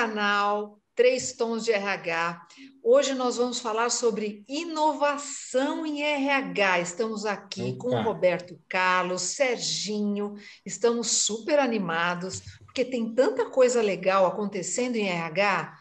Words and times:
canal 0.00 0.78
Três 0.94 1.34
Tons 1.34 1.62
de 1.62 1.72
RH. 1.72 2.40
Hoje 2.82 3.14
nós 3.14 3.36
vamos 3.36 3.60
falar 3.60 3.90
sobre 3.90 4.42
inovação 4.48 5.84
em 5.84 6.02
RH. 6.02 6.80
Estamos 6.80 7.26
aqui 7.26 7.72
Opa. 7.72 7.78
com 7.78 7.88
o 7.90 8.02
Roberto 8.02 8.58
Carlos, 8.66 9.20
Serginho, 9.20 10.36
estamos 10.64 11.08
super 11.08 11.58
animados, 11.58 12.40
porque 12.64 12.82
tem 12.82 13.14
tanta 13.14 13.50
coisa 13.50 13.82
legal 13.82 14.24
acontecendo 14.24 14.96
em 14.96 15.06
RH 15.06 15.78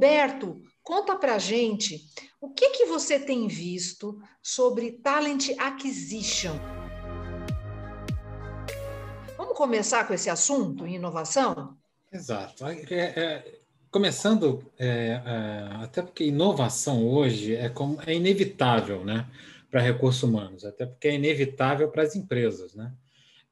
Roberto, 0.00 0.58
conta 0.82 1.14
para 1.14 1.36
gente 1.36 2.00
o 2.40 2.48
que, 2.48 2.70
que 2.70 2.86
você 2.86 3.20
tem 3.20 3.46
visto 3.46 4.18
sobre 4.42 4.92
talent 4.92 5.50
acquisition. 5.58 6.54
Vamos 9.36 9.54
começar 9.54 10.08
com 10.08 10.14
esse 10.14 10.30
assunto, 10.30 10.86
inovação? 10.86 11.76
Exato. 12.10 12.66
É, 12.66 12.80
é, 12.94 13.60
começando, 13.90 14.64
é, 14.78 15.20
é, 15.22 15.84
até 15.84 16.00
porque 16.00 16.24
inovação 16.24 17.06
hoje 17.06 17.54
é, 17.54 17.68
como, 17.68 17.98
é 18.06 18.14
inevitável 18.14 19.04
né, 19.04 19.28
para 19.70 19.82
recursos 19.82 20.22
humanos, 20.22 20.64
até 20.64 20.86
porque 20.86 21.08
é 21.08 21.14
inevitável 21.16 21.90
para 21.90 22.04
as 22.04 22.16
empresas. 22.16 22.74
Né? 22.74 22.90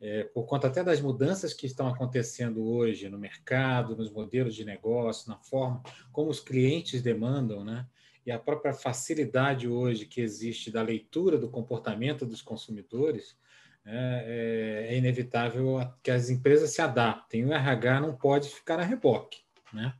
É, 0.01 0.25
por 0.25 0.47
conta 0.47 0.69
até 0.69 0.85
das 0.85 1.01
mudanças 1.01 1.53
que 1.53 1.67
estão 1.67 1.89
acontecendo 1.89 2.65
hoje 2.65 3.09
no 3.09 3.19
mercado, 3.19 3.97
nos 3.97 4.11
modelos 4.11 4.55
de 4.55 4.65
negócio, 4.65 5.29
na 5.29 5.37
forma 5.39 5.83
como 6.13 6.31
os 6.31 6.41
clientes 6.41 7.03
demandam, 7.03 7.65
né? 7.65 7.87
E 8.25 8.31
a 8.31 8.39
própria 8.39 8.75
facilidade 8.75 9.67
hoje 9.67 10.05
que 10.05 10.21
existe 10.21 10.71
da 10.71 10.83
leitura 10.83 11.39
do 11.39 11.49
comportamento 11.49 12.27
dos 12.27 12.43
consumidores, 12.43 13.37
né? 13.85 14.23
é, 14.27 14.87
é 14.91 14.97
inevitável 14.99 15.79
que 16.03 16.11
as 16.11 16.29
empresas 16.29 16.71
se 16.71 16.83
adaptem. 16.83 17.45
O 17.47 17.53
RH 17.53 18.01
não 18.01 18.15
pode 18.15 18.51
ficar 18.51 18.79
a 18.79 18.85
reboque, 18.85 19.39
né? 19.73 19.95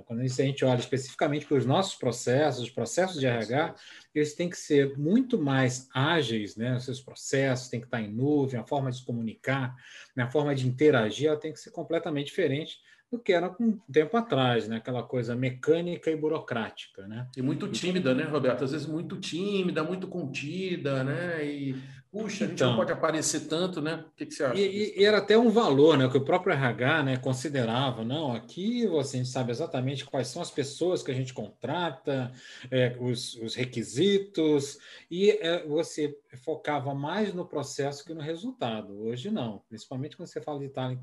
Então, 0.00 0.02
quando 0.02 0.20
a 0.20 0.26
gente 0.26 0.64
olha 0.64 0.78
especificamente 0.78 1.46
para 1.46 1.58
os 1.58 1.66
nossos 1.66 1.94
processos, 1.94 2.62
os 2.62 2.70
processos 2.70 3.20
de 3.20 3.26
RH, 3.26 3.74
eles 4.14 4.34
têm 4.34 4.48
que 4.48 4.56
ser 4.56 4.96
muito 4.98 5.40
mais 5.40 5.88
ágeis, 5.94 6.56
né? 6.56 6.76
Os 6.76 6.84
seus 6.84 7.00
processos 7.00 7.68
têm 7.68 7.80
que 7.80 7.86
estar 7.86 8.00
em 8.00 8.10
nuvem, 8.10 8.58
a 8.58 8.66
forma 8.66 8.90
de 8.90 8.98
se 8.98 9.04
comunicar, 9.04 9.74
né? 10.16 10.24
a 10.24 10.30
forma 10.30 10.54
de 10.54 10.66
interagir, 10.66 11.28
ela 11.28 11.36
tem 11.36 11.52
que 11.52 11.60
ser 11.60 11.70
completamente 11.70 12.26
diferente 12.26 12.78
do 13.10 13.18
que 13.18 13.32
era 13.32 13.54
um 13.60 13.76
tempo 13.92 14.16
atrás, 14.16 14.68
né? 14.68 14.76
Aquela 14.76 15.02
coisa 15.02 15.34
mecânica 15.34 16.10
e 16.10 16.16
burocrática, 16.16 17.08
né? 17.08 17.26
E 17.36 17.42
muito 17.42 17.66
tímida, 17.68 18.14
né, 18.14 18.22
Roberto? 18.22 18.62
Às 18.62 18.70
vezes 18.70 18.86
muito 18.86 19.16
tímida, 19.16 19.82
muito 19.82 20.06
contida, 20.06 21.02
né? 21.02 21.44
E 21.44 21.74
puxa, 22.10 22.44
a 22.44 22.48
gente 22.48 22.56
então, 22.56 22.70
não 22.70 22.76
pode 22.76 22.92
aparecer 22.92 23.48
tanto, 23.48 23.80
né? 23.80 24.04
O 24.06 24.16
que, 24.16 24.26
que 24.26 24.34
você 24.34 24.44
acha? 24.44 24.60
E, 24.60 24.98
e, 24.98 25.04
era 25.04 25.18
até 25.18 25.38
um 25.38 25.50
valor, 25.50 25.96
né? 25.96 26.08
Que 26.08 26.16
o 26.16 26.24
próprio 26.24 26.52
RH, 26.52 27.02
né, 27.02 27.16
considerava, 27.16 28.04
não? 28.04 28.32
Aqui 28.32 28.86
você, 28.86 29.16
a 29.16 29.20
gente 29.20 29.30
sabe 29.30 29.50
exatamente 29.50 30.04
quais 30.04 30.28
são 30.28 30.42
as 30.42 30.50
pessoas 30.50 31.02
que 31.02 31.10
a 31.10 31.14
gente 31.14 31.32
contrata, 31.32 32.32
é, 32.70 32.96
os, 33.00 33.34
os, 33.36 33.54
requisitos, 33.54 34.78
e 35.10 35.30
é, 35.30 35.66
você 35.66 36.16
focava 36.44 36.94
mais 36.94 37.32
no 37.32 37.46
processo 37.46 38.04
que 38.04 38.14
no 38.14 38.20
resultado. 38.20 39.00
Hoje 39.02 39.30
não, 39.30 39.62
principalmente 39.68 40.16
quando 40.16 40.28
você 40.28 40.40
fala 40.40 40.58
de 40.58 40.68
talent, 40.68 41.00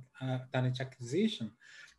talent 0.51 0.79
acquisition 0.79 1.47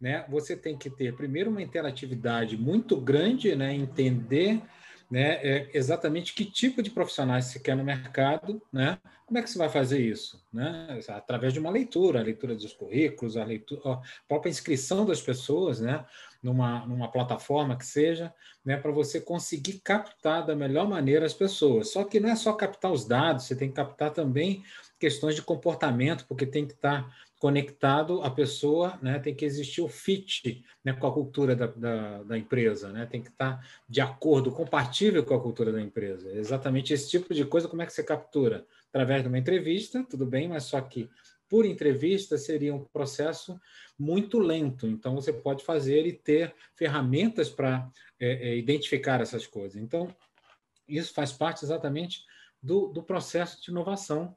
né, 0.01 0.25
você 0.29 0.57
tem 0.57 0.77
que 0.77 0.89
ter, 0.89 1.15
primeiro, 1.15 1.51
uma 1.51 1.63
interatividade 1.63 2.57
muito 2.57 2.97
grande, 3.01 3.55
né, 3.57 3.75
entender 3.75 4.63
né, 5.11 5.41
é, 5.43 5.71
exatamente 5.73 6.35
que 6.35 6.45
tipo 6.45 6.83
de 6.83 6.91
profissionais 6.91 7.47
você 7.47 7.59
quer 7.59 7.77
no 7.77 7.85
mercado, 7.85 8.61
né? 8.73 8.99
Como 9.27 9.39
é 9.39 9.43
que 9.43 9.51
você 9.51 9.59
vai 9.59 9.69
fazer 9.69 10.01
isso? 10.01 10.43
Né? 10.51 11.01
Através 11.09 11.53
de 11.53 11.59
uma 11.59 11.71
leitura, 11.71 12.21
a 12.21 12.23
leitura 12.23 12.55
dos 12.55 12.73
currículos, 12.73 13.37
a, 13.37 13.45
leitura, 13.45 13.81
a 13.85 14.03
própria 14.27 14.49
inscrição 14.49 15.05
das 15.05 15.21
pessoas, 15.21 15.81
né? 15.81 16.05
Numa, 16.43 16.87
numa 16.87 17.11
plataforma 17.11 17.77
que 17.77 17.85
seja, 17.85 18.33
né? 18.65 18.77
Para 18.77 18.91
você 18.91 19.21
conseguir 19.21 19.81
captar 19.81 20.47
da 20.47 20.57
melhor 20.57 20.89
maneira 20.89 21.27
as 21.27 21.35
pessoas. 21.35 21.91
Só 21.91 22.05
que 22.05 22.21
não 22.21 22.31
é 22.31 22.37
só 22.37 22.55
captar 22.55 22.91
os 22.91 23.07
dados, 23.07 23.45
você 23.45 23.55
tem 23.55 23.69
que 23.69 23.77
captar 23.77 24.13
também 24.13 24.63
questões 24.99 25.35
de 25.35 25.43
comportamento, 25.43 26.25
porque 26.27 26.47
tem 26.47 26.67
que 26.67 26.73
estar 26.73 27.15
conectado 27.39 28.21
à 28.23 28.31
pessoa, 28.31 28.99
né? 29.01 29.19
tem 29.19 29.35
que 29.35 29.45
existir 29.45 29.81
o 29.81 29.89
fit 29.89 30.65
né? 30.85 30.93
com 30.93 31.07
a 31.07 31.13
cultura 31.13 31.55
da, 31.55 31.67
da, 31.67 32.23
da, 32.25 32.39
empresa, 32.39 32.91
né? 32.91 33.07
tem 33.07 33.23
que 33.23 33.29
estar 33.29 33.65
de 33.89 34.01
acordo, 34.01 34.51
compatível 34.51 35.25
com 35.25 35.35
a 35.35 35.41
cultura 35.41 35.71
da 35.71 35.81
empresa. 35.81 36.31
Exatamente 36.33 36.93
esse 36.93 37.09
tipo 37.09 37.33
de 37.33 37.45
coisa, 37.45 37.69
como 37.69 37.81
é 37.81 37.87
que 37.87 37.93
você 37.93 38.03
captura? 38.03 38.67
Através 38.89 39.23
de 39.23 39.29
uma 39.29 39.39
entrevista, 39.39 40.05
tudo 40.09 40.27
bem, 40.27 40.49
mas 40.49 40.65
só 40.65 40.81
que 40.81 41.09
por 41.49 41.65
entrevista 41.65 42.37
seria 42.37 42.75
um 42.75 42.85
processo 42.85 43.59
muito 43.99 44.39
lento. 44.39 44.87
Então, 44.87 45.15
você 45.15 45.33
pode 45.33 45.65
fazer 45.65 46.07
e 46.07 46.13
ter 46.13 46.55
ferramentas 46.75 47.49
para 47.49 47.89
é, 48.21 48.51
é, 48.51 48.57
identificar 48.57 49.21
essas 49.21 49.47
coisas. 49.47 49.81
Então, 49.81 50.15
isso 50.87 51.15
faz 51.15 51.33
parte 51.33 51.65
exatamente 51.65 52.25
do, 52.63 52.89
do 52.89 53.03
processo 53.03 53.63
de 53.63 53.71
inovação 53.71 54.37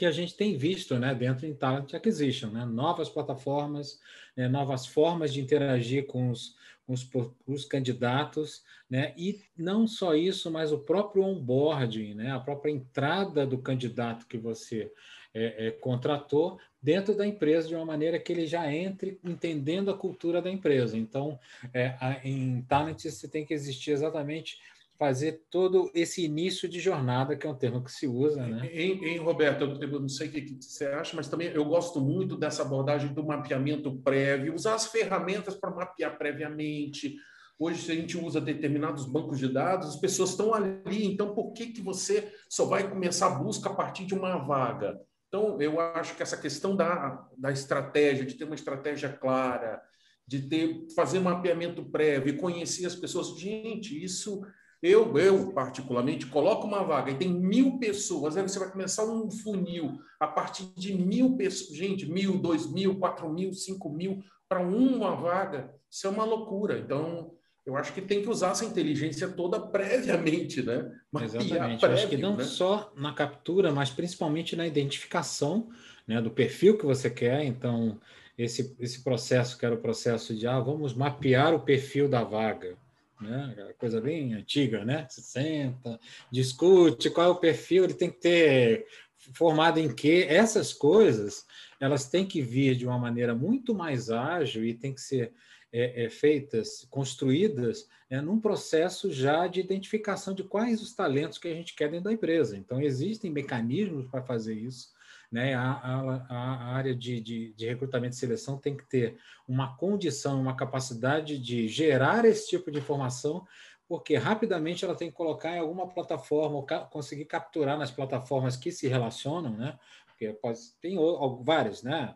que 0.00 0.06
a 0.06 0.10
gente 0.10 0.34
tem 0.34 0.56
visto 0.56 0.98
né, 0.98 1.14
dentro 1.14 1.44
em 1.44 1.52
Talent 1.52 1.92
Acquisition, 1.92 2.48
né? 2.48 2.64
novas 2.64 3.10
plataformas, 3.10 4.00
né, 4.34 4.48
novas 4.48 4.86
formas 4.86 5.30
de 5.30 5.42
interagir 5.42 6.06
com 6.06 6.30
os, 6.30 6.56
com 6.86 6.94
os, 6.94 7.06
os, 7.46 7.66
candidatos, 7.66 8.64
né? 8.88 9.12
e 9.14 9.42
não 9.54 9.86
só 9.86 10.14
isso, 10.14 10.50
mas 10.50 10.72
o 10.72 10.78
próprio 10.78 11.22
onboarding, 11.22 12.14
né? 12.14 12.32
a 12.32 12.40
própria 12.40 12.72
entrada 12.72 13.46
do 13.46 13.58
candidato 13.58 14.26
que 14.26 14.38
você 14.38 14.90
é, 15.34 15.66
é, 15.66 15.70
contratou 15.70 16.58
dentro 16.82 17.14
da 17.14 17.26
empresa 17.26 17.68
de 17.68 17.74
uma 17.74 17.84
maneira 17.84 18.18
que 18.18 18.32
ele 18.32 18.46
já 18.46 18.72
entre 18.72 19.20
entendendo 19.22 19.90
a 19.90 19.98
cultura 19.98 20.40
da 20.40 20.50
empresa. 20.50 20.96
Então, 20.96 21.38
é, 21.74 21.94
a, 22.00 22.26
em 22.26 22.62
Talent 22.62 23.04
você 23.04 23.28
tem 23.28 23.44
que 23.44 23.52
existir 23.52 23.90
exatamente 23.90 24.60
fazer 25.00 25.46
todo 25.50 25.90
esse 25.94 26.22
início 26.22 26.68
de 26.68 26.78
jornada, 26.78 27.34
que 27.34 27.46
é 27.46 27.50
um 27.50 27.56
termo 27.56 27.82
que 27.82 27.90
se 27.90 28.06
usa, 28.06 28.46
né? 28.46 28.68
Em, 28.70 29.02
em 29.02 29.16
Roberto, 29.16 29.64
eu 29.64 29.98
não 29.98 30.10
sei 30.10 30.28
o 30.28 30.30
que 30.30 30.58
você 30.60 30.84
acha, 30.88 31.16
mas 31.16 31.26
também 31.26 31.48
eu 31.48 31.64
gosto 31.64 32.02
muito 32.02 32.36
dessa 32.36 32.60
abordagem 32.60 33.14
do 33.14 33.24
mapeamento 33.24 33.96
prévio, 34.02 34.54
usar 34.54 34.74
as 34.74 34.88
ferramentas 34.88 35.54
para 35.54 35.70
mapear 35.70 36.18
previamente. 36.18 37.16
Hoje, 37.58 37.80
se 37.80 37.92
a 37.92 37.94
gente 37.94 38.18
usa 38.18 38.42
determinados 38.42 39.06
bancos 39.06 39.38
de 39.38 39.48
dados, 39.48 39.88
as 39.88 39.96
pessoas 39.96 40.30
estão 40.30 40.52
ali, 40.52 41.06
então 41.06 41.34
por 41.34 41.54
que, 41.54 41.68
que 41.68 41.80
você 41.80 42.30
só 42.46 42.66
vai 42.66 42.86
começar 42.86 43.28
a 43.28 43.38
busca 43.38 43.70
a 43.70 43.74
partir 43.74 44.04
de 44.04 44.12
uma 44.12 44.36
vaga? 44.36 45.00
Então, 45.28 45.58
eu 45.62 45.80
acho 45.80 46.14
que 46.14 46.22
essa 46.22 46.36
questão 46.36 46.76
da, 46.76 47.26
da 47.38 47.50
estratégia, 47.50 48.26
de 48.26 48.34
ter 48.34 48.44
uma 48.44 48.54
estratégia 48.54 49.08
clara, 49.08 49.80
de 50.26 50.42
ter 50.42 50.84
fazer 50.94 51.20
mapeamento 51.20 51.90
prévio, 51.90 52.36
conhecer 52.36 52.84
as 52.84 52.94
pessoas, 52.94 53.38
gente, 53.40 54.04
isso 54.04 54.42
eu, 54.82 55.16
eu, 55.18 55.52
particularmente, 55.52 56.26
coloco 56.26 56.66
uma 56.66 56.82
vaga 56.82 57.10
e 57.10 57.16
tem 57.16 57.28
mil 57.28 57.78
pessoas, 57.78 58.36
aí 58.36 58.42
você 58.42 58.58
vai 58.58 58.70
começar 58.70 59.04
um 59.04 59.30
funil 59.30 60.00
a 60.18 60.26
partir 60.26 60.72
de 60.74 60.94
mil 60.94 61.36
pessoas, 61.36 61.76
gente, 61.76 62.10
mil, 62.10 62.38
dois 62.38 62.70
mil, 62.70 62.98
quatro 62.98 63.30
mil, 63.30 63.52
cinco 63.52 63.90
mil, 63.90 64.22
para 64.48 64.60
uma 64.60 65.14
vaga, 65.14 65.74
isso 65.90 66.06
é 66.06 66.10
uma 66.10 66.24
loucura. 66.24 66.78
Então, 66.78 67.30
eu 67.66 67.76
acho 67.76 67.92
que 67.92 68.00
tem 68.00 68.22
que 68.22 68.30
usar 68.30 68.52
essa 68.52 68.64
inteligência 68.64 69.28
toda 69.28 69.60
previamente, 69.60 70.62
né? 70.62 70.90
Exatamente. 71.22 71.78
Prévio, 71.78 71.96
acho 71.96 72.08
que 72.08 72.16
não 72.16 72.36
né? 72.36 72.44
só 72.44 72.90
na 72.96 73.12
captura, 73.12 73.70
mas 73.70 73.90
principalmente 73.90 74.56
na 74.56 74.66
identificação 74.66 75.68
né, 76.08 76.22
do 76.22 76.30
perfil 76.30 76.78
que 76.78 76.86
você 76.86 77.10
quer. 77.10 77.44
Então, 77.44 78.00
esse, 78.36 78.74
esse 78.80 79.04
processo, 79.04 79.58
que 79.58 79.66
era 79.66 79.74
o 79.74 79.80
processo 79.80 80.34
de, 80.34 80.46
ah, 80.46 80.58
vamos 80.58 80.94
mapear 80.94 81.54
o 81.54 81.60
perfil 81.60 82.08
da 82.08 82.24
vaga 82.24 82.78
né? 83.20 83.74
Coisa 83.78 84.00
bem 84.00 84.34
antiga, 84.34 84.84
né? 84.84 85.06
Se 85.08 85.22
senta, 85.22 85.98
discute 86.30 87.10
qual 87.10 87.26
é 87.26 87.30
o 87.30 87.36
perfil, 87.36 87.84
ele 87.84 87.94
tem 87.94 88.10
que 88.10 88.18
ter 88.18 88.86
formado 89.34 89.78
em 89.78 89.94
quê? 89.94 90.26
Essas 90.28 90.72
coisas, 90.72 91.46
elas 91.78 92.08
têm 92.08 92.26
que 92.26 92.40
vir 92.40 92.74
de 92.74 92.86
uma 92.86 92.98
maneira 92.98 93.34
muito 93.34 93.74
mais 93.74 94.10
ágil 94.10 94.64
e 94.64 94.74
tem 94.74 94.94
que 94.94 95.00
ser 95.00 95.32
é, 95.72 96.04
é, 96.04 96.10
feitas, 96.10 96.86
construídas 96.90 97.88
é, 98.08 98.20
num 98.20 98.40
processo 98.40 99.12
já 99.12 99.46
de 99.46 99.60
identificação 99.60 100.34
de 100.34 100.42
quais 100.42 100.82
os 100.82 100.94
talentos 100.94 101.38
que 101.38 101.46
a 101.46 101.54
gente 101.54 101.74
quer 101.74 101.88
dentro 101.88 102.04
da 102.04 102.12
empresa. 102.12 102.56
Então, 102.56 102.80
existem 102.80 103.30
mecanismos 103.30 104.06
para 104.06 104.22
fazer 104.22 104.54
isso 104.54 104.88
né? 105.30 105.54
A, 105.54 105.72
a, 105.72 106.26
a 106.28 106.74
área 106.74 106.94
de, 106.94 107.20
de, 107.20 107.52
de, 107.52 107.66
recrutamento 107.66 108.14
e 108.14 108.18
seleção 108.18 108.58
tem 108.58 108.76
que 108.76 108.84
ter 108.84 109.18
uma 109.46 109.76
condição, 109.76 110.40
uma 110.40 110.56
capacidade 110.56 111.38
de 111.38 111.68
gerar 111.68 112.24
esse 112.24 112.48
tipo 112.48 112.70
de 112.70 112.78
informação 112.78 113.46
porque 113.90 114.16
rapidamente 114.16 114.84
ela 114.84 114.94
tem 114.94 115.10
que 115.10 115.16
colocar 115.16 115.50
em 115.50 115.58
alguma 115.58 115.88
plataforma, 115.88 116.54
ou 116.54 116.66
conseguir 116.88 117.24
capturar 117.24 117.76
nas 117.76 117.90
plataformas 117.90 118.54
que 118.56 118.70
se 118.70 118.86
relacionam, 118.86 119.56
né? 119.56 119.76
Porque 120.06 120.32
pode, 120.32 120.60
tem 120.80 120.96
vários, 121.42 121.82
né? 121.82 122.14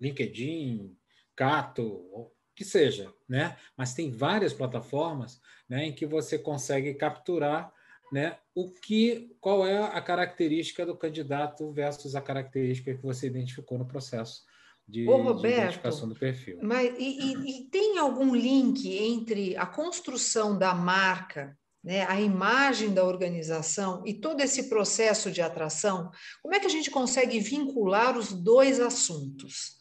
LinkedIn, 0.00 0.96
Cato, 1.36 2.32
que 2.54 2.64
seja, 2.64 3.12
né? 3.28 3.54
Mas 3.76 3.92
tem 3.92 4.10
várias 4.10 4.54
plataformas, 4.54 5.42
né, 5.68 5.84
em 5.84 5.92
que 5.94 6.06
você 6.06 6.38
consegue 6.38 6.94
capturar, 6.94 7.70
né, 8.10 8.36
o 8.54 8.70
que, 8.70 9.36
qual 9.40 9.66
é 9.66 9.78
a 9.78 10.00
característica 10.00 10.84
do 10.84 10.96
candidato 10.96 11.70
versus 11.72 12.14
a 12.14 12.20
característica 12.20 12.94
que 12.94 13.02
você 13.02 13.26
identificou 13.26 13.78
no 13.78 13.86
processo 13.86 14.42
de, 14.86 15.08
Ô, 15.08 15.16
Roberto, 15.16 15.42
de 15.42 15.60
identificação 15.60 16.08
do 16.08 16.14
perfil. 16.14 16.58
Mas 16.62 16.92
e, 16.98 17.20
e, 17.20 17.60
e 17.60 17.64
tem 17.70 17.98
algum 17.98 18.34
link 18.34 18.92
entre 18.92 19.56
a 19.56 19.66
construção 19.66 20.58
da 20.58 20.74
marca 20.74 21.56
né, 21.82 22.04
a 22.06 22.20
imagem 22.20 22.92
da 22.92 23.04
organização 23.04 24.02
e 24.04 24.12
todo 24.12 24.40
esse 24.40 24.68
processo 24.68 25.30
de 25.30 25.40
atração, 25.40 26.10
como 26.42 26.54
é 26.54 26.60
que 26.60 26.66
a 26.66 26.70
gente 26.70 26.90
consegue 26.90 27.40
vincular 27.40 28.18
os 28.18 28.32
dois 28.32 28.78
assuntos? 28.78 29.79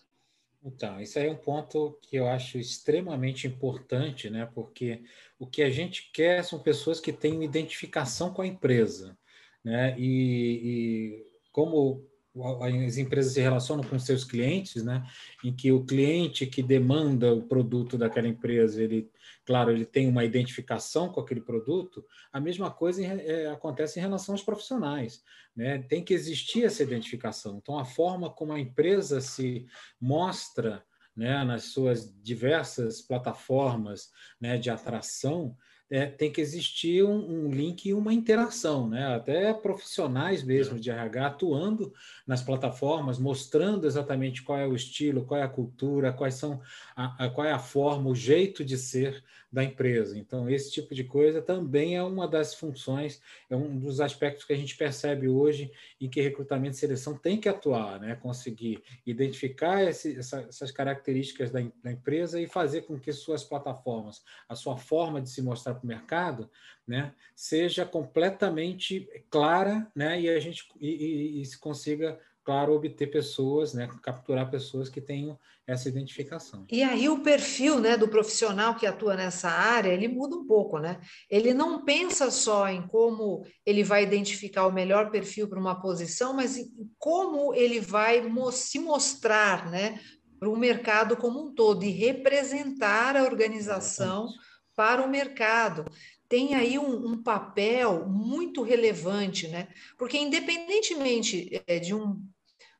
Então, 0.63 0.99
isso 0.99 1.17
aí 1.17 1.27
é 1.27 1.31
um 1.31 1.37
ponto 1.37 1.97
que 2.01 2.17
eu 2.17 2.27
acho 2.27 2.57
extremamente 2.57 3.47
importante, 3.47 4.29
né? 4.29 4.49
Porque 4.53 5.03
o 5.37 5.47
que 5.47 5.61
a 5.61 5.69
gente 5.69 6.11
quer 6.11 6.43
são 6.43 6.59
pessoas 6.59 6.99
que 6.99 7.13
tenham 7.13 7.41
identificação 7.41 8.33
com 8.33 8.41
a 8.41 8.47
empresa, 8.47 9.17
né? 9.63 9.95
E, 9.97 10.61
e 10.63 11.25
como 11.51 12.08
as 12.43 12.97
empresas 12.97 13.33
se 13.33 13.41
relacionam 13.41 13.83
com 13.83 13.97
seus 13.99 14.23
clientes, 14.23 14.83
né? 14.83 15.05
Em 15.43 15.53
que 15.53 15.71
o 15.71 15.83
cliente 15.83 16.45
que 16.45 16.61
demanda 16.61 17.33
o 17.33 17.41
produto 17.41 17.97
daquela 17.97 18.27
empresa, 18.27 18.81
ele, 18.83 19.09
claro, 19.45 19.71
ele 19.71 19.85
tem 19.85 20.07
uma 20.07 20.23
identificação 20.23 21.09
com 21.09 21.19
aquele 21.19 21.41
produto. 21.41 22.05
A 22.31 22.39
mesma 22.39 22.71
coisa 22.71 23.03
é, 23.03 23.47
acontece 23.47 23.99
em 23.99 24.01
relação 24.01 24.33
aos 24.33 24.43
profissionais, 24.43 25.23
né? 25.55 25.79
Tem 25.79 26.03
que 26.03 26.13
existir 26.13 26.63
essa 26.63 26.83
identificação. 26.83 27.57
Então, 27.57 27.77
a 27.77 27.85
forma 27.85 28.29
como 28.29 28.53
a 28.53 28.59
empresa 28.59 29.21
se 29.21 29.65
mostra, 29.99 30.83
né, 31.15 31.43
nas 31.43 31.65
suas 31.65 32.13
diversas 32.21 33.01
plataformas, 33.01 34.09
né, 34.39 34.57
de 34.57 34.69
atração, 34.69 35.57
é, 35.89 36.05
tem 36.05 36.31
que 36.31 36.39
existir 36.39 37.03
um, 37.03 37.47
um, 37.47 37.51
link 37.51 37.85
e 37.85 37.93
uma 37.93 38.13
interação, 38.13 38.87
né? 38.87 39.15
Até 39.15 39.53
profissionais 39.53 40.43
mesmo 40.43 40.77
é. 40.77 40.79
de 40.79 40.91
RH 40.91 41.25
atuando 41.25 41.93
nas 42.27 42.43
plataformas, 42.43 43.17
mostrando 43.17 43.87
exatamente 43.87 44.43
qual 44.43 44.59
é 44.59 44.67
o 44.67 44.75
estilo, 44.75 45.25
qual 45.25 45.39
é 45.39 45.43
a 45.43 45.49
cultura, 45.49 46.13
quais 46.13 46.35
são 46.35 46.61
a, 46.95 47.25
a, 47.25 47.29
qual 47.29 47.47
é 47.47 47.51
a 47.51 47.59
forma, 47.59 48.09
o 48.09 48.15
jeito 48.15 48.63
de 48.63 48.77
ser 48.77 49.23
da 49.51 49.63
empresa. 49.63 50.17
Então, 50.17 50.47
esse 50.47 50.71
tipo 50.71 50.93
de 50.93 51.03
coisa 51.03 51.41
também 51.41 51.95
é 51.95 52.03
uma 52.03 52.27
das 52.27 52.53
funções, 52.53 53.19
é 53.49 53.55
um 53.55 53.79
dos 53.79 53.99
aspectos 53.99 54.45
que 54.45 54.53
a 54.53 54.55
gente 54.55 54.77
percebe 54.77 55.27
hoje 55.27 55.71
em 55.99 56.07
que 56.07 56.21
recrutamento 56.21 56.75
e 56.75 56.79
seleção 56.79 57.17
tem 57.17 57.39
que 57.39 57.49
atuar, 57.49 57.99
né? 57.99 58.15
Conseguir 58.15 58.83
identificar 59.05 59.83
esse, 59.83 60.17
essa, 60.17 60.41
essas 60.41 60.69
características 60.69 61.49
da, 61.49 61.59
da 61.83 61.91
empresa 61.91 62.39
e 62.39 62.45
fazer 62.45 62.81
com 62.83 62.99
que 62.99 63.11
suas 63.11 63.43
plataformas, 63.43 64.21
a 64.47 64.53
sua 64.53 64.77
forma 64.77 65.19
de 65.19 65.29
se 65.29 65.41
mostrar 65.41 65.78
para 65.79 65.85
o 65.85 65.87
mercado, 65.87 66.49
né, 66.87 67.13
seja 67.35 67.85
completamente 67.85 69.07
clara, 69.29 69.87
né, 69.95 70.19
e 70.21 70.29
a 70.29 70.39
gente 70.39 70.67
e, 70.79 70.89
e, 70.89 71.41
e 71.41 71.45
se 71.45 71.57
consiga 71.57 72.19
claro, 72.49 72.73
obter 72.73 73.05
pessoas, 73.11 73.75
né, 73.75 73.87
capturar 74.01 74.49
pessoas 74.49 74.89
que 74.89 74.99
tenham 74.99 75.37
essa 75.67 75.87
identificação. 75.87 76.65
E 76.71 76.81
aí 76.81 77.07
o 77.07 77.21
perfil, 77.21 77.79
né, 77.79 77.95
do 77.95 78.07
profissional 78.07 78.73
que 78.73 78.87
atua 78.87 79.15
nessa 79.15 79.49
área, 79.49 79.93
ele 79.93 80.07
muda 80.07 80.35
um 80.35 80.47
pouco, 80.47 80.79
né? 80.79 80.99
Ele 81.29 81.53
não 81.53 81.85
pensa 81.85 82.31
só 82.31 82.67
em 82.67 82.81
como 82.87 83.45
ele 83.63 83.83
vai 83.83 84.01
identificar 84.01 84.65
o 84.65 84.73
melhor 84.73 85.11
perfil 85.11 85.47
para 85.47 85.59
uma 85.59 85.79
posição, 85.79 86.33
mas 86.33 86.57
em 86.57 86.89
como 86.97 87.53
ele 87.53 87.79
vai 87.79 88.23
se 88.51 88.79
mostrar, 88.79 89.69
né, 89.69 89.99
para 90.39 90.49
o 90.49 90.57
mercado 90.57 91.15
como 91.15 91.45
um 91.45 91.53
todo 91.53 91.83
e 91.83 91.91
representar 91.91 93.15
a 93.15 93.25
organização 93.25 94.23
Exatamente. 94.23 94.49
Para 94.79 95.03
o 95.03 95.09
mercado 95.09 95.83
tem 96.29 96.55
aí 96.55 96.79
um, 96.79 97.11
um, 97.11 97.21
papel 97.21 98.07
muito 98.07 98.63
relevante, 98.63 99.45
né? 99.49 99.67
Porque 99.97 100.17
independentemente 100.17 101.61
eh, 101.67 101.79
de 101.79 101.93
um 101.93 102.23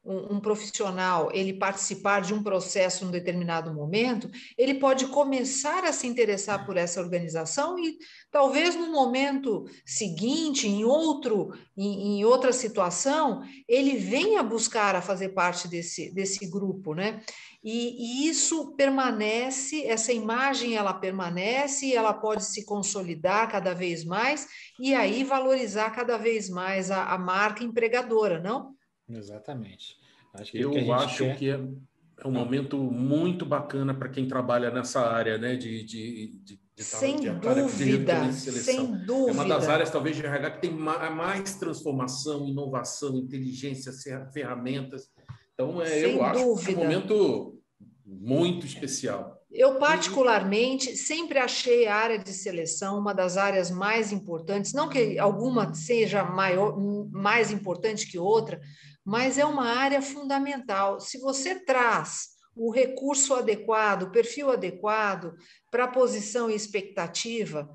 um, 0.04 0.36
um, 0.36 0.40
profissional 0.40 1.30
ele 1.34 1.54
participar 1.54 2.22
de 2.22 2.34
um 2.34 2.42
processo 2.42 3.04
em 3.04 3.08
um 3.10 3.12
determinado 3.12 3.74
momento, 3.74 4.32
ele 4.58 4.76
pode 4.76 5.08
começar 5.08 5.84
a 5.84 5.92
se 5.92 6.08
interessar 6.08 6.66
por 6.66 6.78
essa 6.78 7.02
organização 7.02 7.78
e 7.78 7.98
talvez 8.32 8.76
no 8.76 8.92
momento 8.92 9.66
seguinte, 9.86 10.68
em 10.68 10.86
outro, 10.86 11.54
em, 11.78 12.20
em 12.20 12.26
outra 12.26 12.54
situação, 12.54 13.44
ele 13.68 13.98
venha 13.98 14.42
buscar 14.42 14.96
a 14.96 15.02
fazer 15.02 15.30
parte 15.30 15.68
desse, 15.68 16.12
desse 16.12 16.50
grupo, 16.50 16.96
né? 16.96 17.22
E, 17.64 18.24
e, 18.24 18.30
isso 18.30 18.74
permanece, 18.76 19.86
essa 19.86 20.14
imagem 20.14 20.76
ela 20.76 20.94
permanece, 20.94 21.94
ela 21.94 22.14
pode 22.14 22.46
se 22.46 22.66
consolidar 22.66 23.52
cada 23.52 23.74
vez 23.74 24.06
mais 24.06 24.48
e 24.80 24.94
aí 24.94 25.26
valorizar 25.26 25.90
cada 25.92 26.18
vez 26.18 26.50
mais 26.50 26.90
a, 26.90 27.14
a 27.14 27.18
marca 27.18 27.64
empregadora, 27.64 28.40
não? 28.40 28.74
Exatamente. 29.10 29.98
Acho 30.34 30.52
que 30.52 30.58
é 30.60 30.64
Eu 30.64 30.72
que 30.72 30.92
acho 30.92 31.24
quer... 31.26 31.38
que 31.38 31.50
é, 31.50 31.60
é 32.22 32.28
um 32.28 32.32
momento 32.32 32.78
muito 32.78 33.46
bacana 33.46 33.94
para 33.94 34.10
quem 34.10 34.28
trabalha 34.28 34.72
nessa 34.72 35.02
área, 35.02 35.38
né? 35.38 35.56
De, 35.56 35.84
de, 35.84 36.40
de, 36.44 36.60
de 36.76 36.84
sem 36.84 37.18
de, 37.18 37.30
dúvida, 37.30 38.28
de 38.28 38.34
sem 38.34 39.06
dúvida. 39.06 39.32
É 39.32 39.34
uma 39.34 39.46
das 39.46 39.68
áreas, 39.68 39.90
talvez, 39.90 40.16
de 40.16 40.26
RH 40.26 40.52
que 40.52 40.62
tem 40.62 40.72
mais 40.72 41.56
transformação, 41.56 42.48
inovação, 42.48 43.18
inteligência, 43.18 43.92
ferramentas. 44.32 45.10
Então, 45.60 45.82
é, 45.82 46.06
eu 46.06 46.24
acho 46.24 46.56
que 46.64 46.72
é 46.72 46.78
um 46.78 46.78
momento 46.78 47.62
muito 48.06 48.66
especial. 48.66 49.38
Eu, 49.52 49.78
particularmente, 49.78 50.96
sempre 50.96 51.38
achei 51.38 51.86
a 51.86 51.98
área 51.98 52.18
de 52.18 52.32
seleção 52.32 52.98
uma 52.98 53.14
das 53.14 53.36
áreas 53.36 53.70
mais 53.70 54.14
importantes, 54.14 54.72
não 54.72 54.88
que 54.88 55.20
alguma 55.20 55.74
seja 55.74 56.24
maior, 56.24 56.80
mais 57.12 57.52
importante 57.52 58.10
que 58.10 58.18
outra, 58.18 58.62
mas 59.04 59.38
é 59.38 59.44
uma 59.44 59.66
área 59.66 60.02
fundamental. 60.02 61.02
Se 61.02 61.18
você 61.18 61.56
traz 61.56 62.30
o 62.56 62.72
recurso 62.72 63.34
adequado, 63.34 64.04
o 64.04 64.12
perfil 64.12 64.52
adequado 64.52 65.36
para 65.70 65.86
a 65.86 65.92
posição 65.92 66.50
e 66.50 66.56
expectativa, 66.56 67.70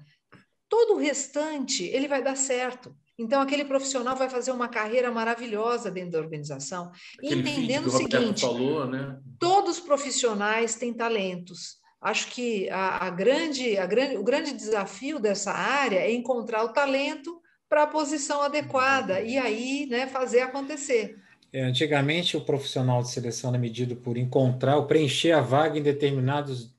todo 0.71 0.95
o 0.95 0.99
restante 0.99 1.85
ele 1.85 2.09
vai 2.09 2.23
dar 2.23 2.37
certo. 2.37 2.97
Então, 3.19 3.41
aquele 3.41 3.65
profissional 3.65 4.17
vai 4.17 4.29
fazer 4.29 4.51
uma 4.51 4.69
carreira 4.69 5.11
maravilhosa 5.11 5.91
dentro 5.91 6.13
da 6.13 6.19
organização, 6.19 6.91
aquele 7.17 7.41
entendendo 7.41 7.87
o, 7.87 7.89
o 7.89 7.93
seguinte: 7.93 8.41
falou, 8.41 8.87
né? 8.87 9.19
todos 9.39 9.79
os 9.79 9.81
profissionais 9.81 10.75
têm 10.75 10.93
talentos. 10.93 11.79
Acho 12.01 12.27
que 12.33 12.69
a, 12.69 13.07
a, 13.07 13.11
grande, 13.11 13.79
a 13.79 13.87
grande, 13.87 14.17
o 14.17 14.25
grande 14.25 14.53
desafio 14.53 15.19
dessa 15.19 15.53
área 15.53 16.01
é 16.01 16.13
encontrar 16.13 16.63
o 16.65 16.73
talento 16.73 17.41
para 17.69 17.85
a 17.85 17.87
posição 17.87 18.43
adequada 18.43 19.21
e 19.23 19.39
aí 19.39 19.87
né, 19.87 20.07
fazer 20.07 20.41
acontecer. 20.41 21.17
É, 21.53 21.63
antigamente, 21.63 22.37
o 22.37 22.45
profissional 22.45 23.01
de 23.01 23.11
seleção 23.11 23.51
era 23.51 23.59
medido 23.59 23.97
por 23.97 24.19
encontrar 24.19 24.77
ou 24.77 24.87
preencher 24.87 25.33
a 25.33 25.41
vaga 25.41 25.79
em 25.79 25.83
determinados, 25.83 26.75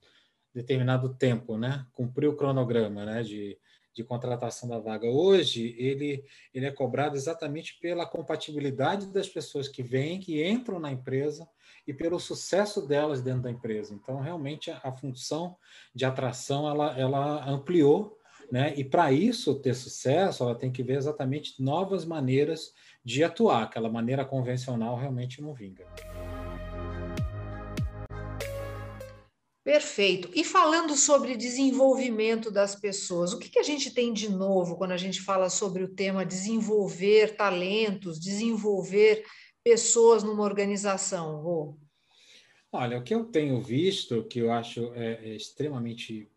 determinado 0.54 1.16
tempo, 1.16 1.58
né? 1.58 1.86
cumprir 1.94 2.28
o 2.28 2.36
cronograma 2.36 3.06
né? 3.06 3.24
de, 3.24 3.58
de 3.96 4.04
contratação 4.04 4.68
da 4.68 4.78
vaga. 4.78 5.08
Hoje, 5.08 5.74
ele, 5.80 6.24
ele 6.54 6.66
é 6.66 6.72
cobrado 6.72 7.16
exatamente 7.16 7.80
pela 7.80 8.06
compatibilidade 8.06 9.08
das 9.08 9.30
pessoas 9.30 9.70
que 9.70 9.82
vêm, 9.82 10.20
que 10.20 10.46
entram 10.46 10.80
na 10.80 10.92
empresa 10.92 11.48
e 11.88 11.94
pelo 11.94 12.20
sucesso 12.20 12.86
delas 12.86 13.22
dentro 13.22 13.44
da 13.44 13.52
empresa. 13.52 13.94
Então, 13.94 14.20
realmente, 14.20 14.70
a, 14.70 14.92
função 14.92 15.56
de 15.94 16.04
atração 16.04 16.68
ela, 16.68 17.00
ela 17.00 17.50
ampliou 17.50 18.20
né? 18.52 18.74
E 18.78 18.84
para 18.84 19.12
isso 19.12 19.56
ter 19.56 19.74
sucesso, 19.74 20.44
ela 20.44 20.54
tem 20.54 20.72
que 20.72 20.84
ver 20.84 20.98
exatamente 20.98 21.60
novas 21.60 22.06
maneiras 22.06 22.76
de 23.04 23.24
atuar. 23.24 23.64
Aquela 23.64 23.90
maneira 23.90 24.24
convencional 24.24 24.96
realmente 24.96 25.42
não 25.42 25.52
vinga. 25.52 25.84
Perfeito. 29.66 30.30
E 30.36 30.44
falando 30.44 30.96
sobre 30.96 31.36
desenvolvimento 31.36 32.52
das 32.52 32.76
pessoas, 32.76 33.34
o 33.34 33.40
que, 33.40 33.50
que 33.50 33.58
a 33.58 33.64
gente 33.64 33.92
tem 33.92 34.14
de 34.14 34.30
novo 34.30 34.78
quando 34.78 34.92
a 34.92 34.98
gente 34.98 35.20
fala 35.20 35.50
sobre 35.50 35.82
o 35.82 35.88
tema 35.88 36.24
desenvolver 36.24 37.36
talentos, 37.36 38.20
desenvolver 38.20 39.26
pessoas 39.64 40.22
numa 40.22 40.44
organização, 40.44 41.42
Rô? 41.42 41.80
Olha, 42.72 43.00
o 43.00 43.04
que 43.04 43.16
eu 43.16 43.26
tenho 43.26 43.60
visto, 43.60 44.24
que 44.26 44.38
eu 44.38 44.52
acho 44.52 44.94
é, 44.94 45.30
é 45.30 45.36
extremamente 45.36 46.30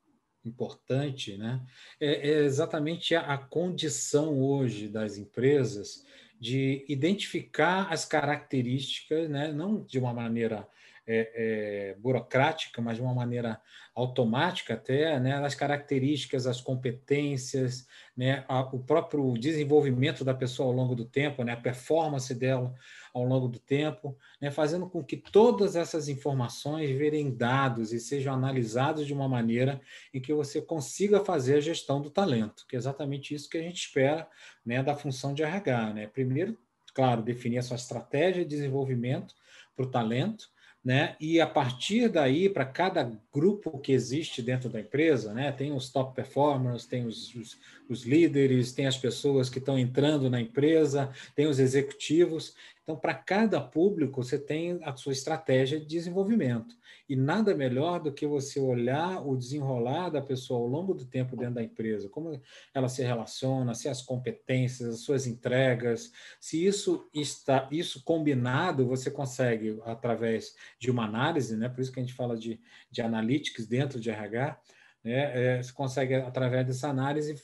importante, 0.42 1.36
né, 1.36 1.60
é, 2.00 2.30
é 2.30 2.44
exatamente 2.44 3.14
a, 3.14 3.34
a, 3.34 3.36
condição 3.36 4.40
hoje 4.40 4.88
das 4.88 5.18
empresas 5.18 6.02
de 6.40 6.86
identificar 6.88 7.92
as 7.92 8.06
características, 8.06 9.28
né, 9.28 9.52
não 9.52 9.82
de 9.82 9.98
uma 9.98 10.14
maneira 10.14 10.66
é, 11.10 11.32
é, 11.34 11.94
burocrática, 11.98 12.82
mas 12.82 12.96
de 12.96 13.02
uma 13.02 13.14
maneira 13.14 13.58
automática 13.94 14.74
até, 14.74 15.18
né, 15.18 15.34
as 15.44 15.54
características, 15.54 16.46
as 16.46 16.60
competências, 16.60 17.88
né, 18.14 18.44
a, 18.46 18.60
o 18.60 18.78
próprio 18.78 19.32
desenvolvimento 19.32 20.22
da 20.22 20.34
pessoa 20.34 20.68
ao 20.68 20.74
longo 20.74 20.94
do 20.94 21.06
tempo, 21.06 21.42
né, 21.42 21.52
a 21.52 21.56
performance 21.56 22.32
dela 22.34 22.74
ao 23.14 23.24
longo 23.24 23.48
do 23.48 23.58
tempo, 23.58 24.14
né, 24.38 24.50
fazendo 24.50 24.86
com 24.86 25.02
que 25.02 25.16
todas 25.16 25.74
essas 25.76 26.10
informações 26.10 26.90
virem 26.90 27.34
dados 27.34 27.90
e 27.90 27.98
sejam 27.98 28.34
analisados 28.34 29.06
de 29.06 29.14
uma 29.14 29.28
maneira 29.28 29.80
em 30.12 30.20
que 30.20 30.34
você 30.34 30.60
consiga 30.60 31.24
fazer 31.24 31.56
a 31.56 31.60
gestão 31.60 32.02
do 32.02 32.10
talento, 32.10 32.66
que 32.68 32.76
é 32.76 32.78
exatamente 32.78 33.34
isso 33.34 33.48
que 33.48 33.56
a 33.56 33.62
gente 33.62 33.80
espera 33.80 34.28
né, 34.64 34.82
da 34.82 34.94
função 34.94 35.32
de 35.32 35.42
RH. 35.42 35.94
Né? 35.94 36.06
Primeiro, 36.06 36.56
claro, 36.92 37.22
definir 37.22 37.58
a 37.58 37.62
sua 37.62 37.76
estratégia 37.76 38.44
de 38.44 38.50
desenvolvimento 38.50 39.34
para 39.74 39.86
o 39.86 39.90
talento, 39.90 40.50
né? 40.88 41.16
E 41.20 41.38
a 41.38 41.46
partir 41.46 42.08
daí, 42.08 42.48
para 42.48 42.64
cada 42.64 43.12
grupo 43.30 43.78
que 43.78 43.92
existe 43.92 44.40
dentro 44.40 44.70
da 44.70 44.80
empresa, 44.80 45.34
né? 45.34 45.52
Tem 45.52 45.70
os 45.70 45.90
top 45.90 46.16
performers, 46.16 46.86
tem 46.86 47.04
os, 47.04 47.34
os, 47.34 47.58
os 47.90 48.06
líderes, 48.06 48.72
tem 48.72 48.86
as 48.86 48.96
pessoas 48.96 49.50
que 49.50 49.58
estão 49.58 49.78
entrando 49.78 50.30
na 50.30 50.40
empresa, 50.40 51.10
tem 51.36 51.46
os 51.46 51.58
executivos. 51.58 52.54
Então, 52.88 52.96
para 52.98 53.12
cada 53.12 53.60
público, 53.60 54.24
você 54.24 54.38
tem 54.38 54.80
a 54.82 54.96
sua 54.96 55.12
estratégia 55.12 55.78
de 55.78 55.84
desenvolvimento. 55.84 56.74
E 57.06 57.14
nada 57.14 57.54
melhor 57.54 58.00
do 58.00 58.10
que 58.10 58.26
você 58.26 58.58
olhar 58.58 59.20
o 59.20 59.36
desenrolar 59.36 60.08
da 60.08 60.22
pessoa 60.22 60.60
ao 60.60 60.66
longo 60.66 60.94
do 60.94 61.04
tempo 61.04 61.36
dentro 61.36 61.56
da 61.56 61.62
empresa, 61.62 62.08
como 62.08 62.40
ela 62.72 62.88
se 62.88 63.02
relaciona, 63.02 63.74
se 63.74 63.90
as 63.90 64.00
competências, 64.00 64.88
as 64.88 65.00
suas 65.00 65.26
entregas, 65.26 66.10
se 66.40 66.64
isso 66.64 67.06
está 67.12 67.68
isso 67.70 68.02
combinado, 68.04 68.86
você 68.86 69.10
consegue 69.10 69.78
através 69.84 70.56
de 70.80 70.90
uma 70.90 71.04
análise, 71.04 71.58
né? 71.58 71.68
Por 71.68 71.82
isso 71.82 71.92
que 71.92 72.00
a 72.00 72.02
gente 72.02 72.14
fala 72.14 72.38
de, 72.38 72.58
de 72.90 73.02
analytics 73.02 73.66
dentro 73.66 74.00
de 74.00 74.08
RH, 74.08 74.58
né? 75.04 75.58
É, 75.58 75.62
você 75.62 75.72
consegue 75.74 76.14
através 76.14 76.66
dessa 76.66 76.88
análise 76.88 77.34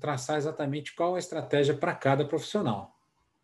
traçar 0.00 0.38
exatamente 0.38 0.94
qual 0.94 1.14
a 1.14 1.18
estratégia 1.18 1.74
para 1.74 1.94
cada 1.94 2.24
profissional. 2.24 2.97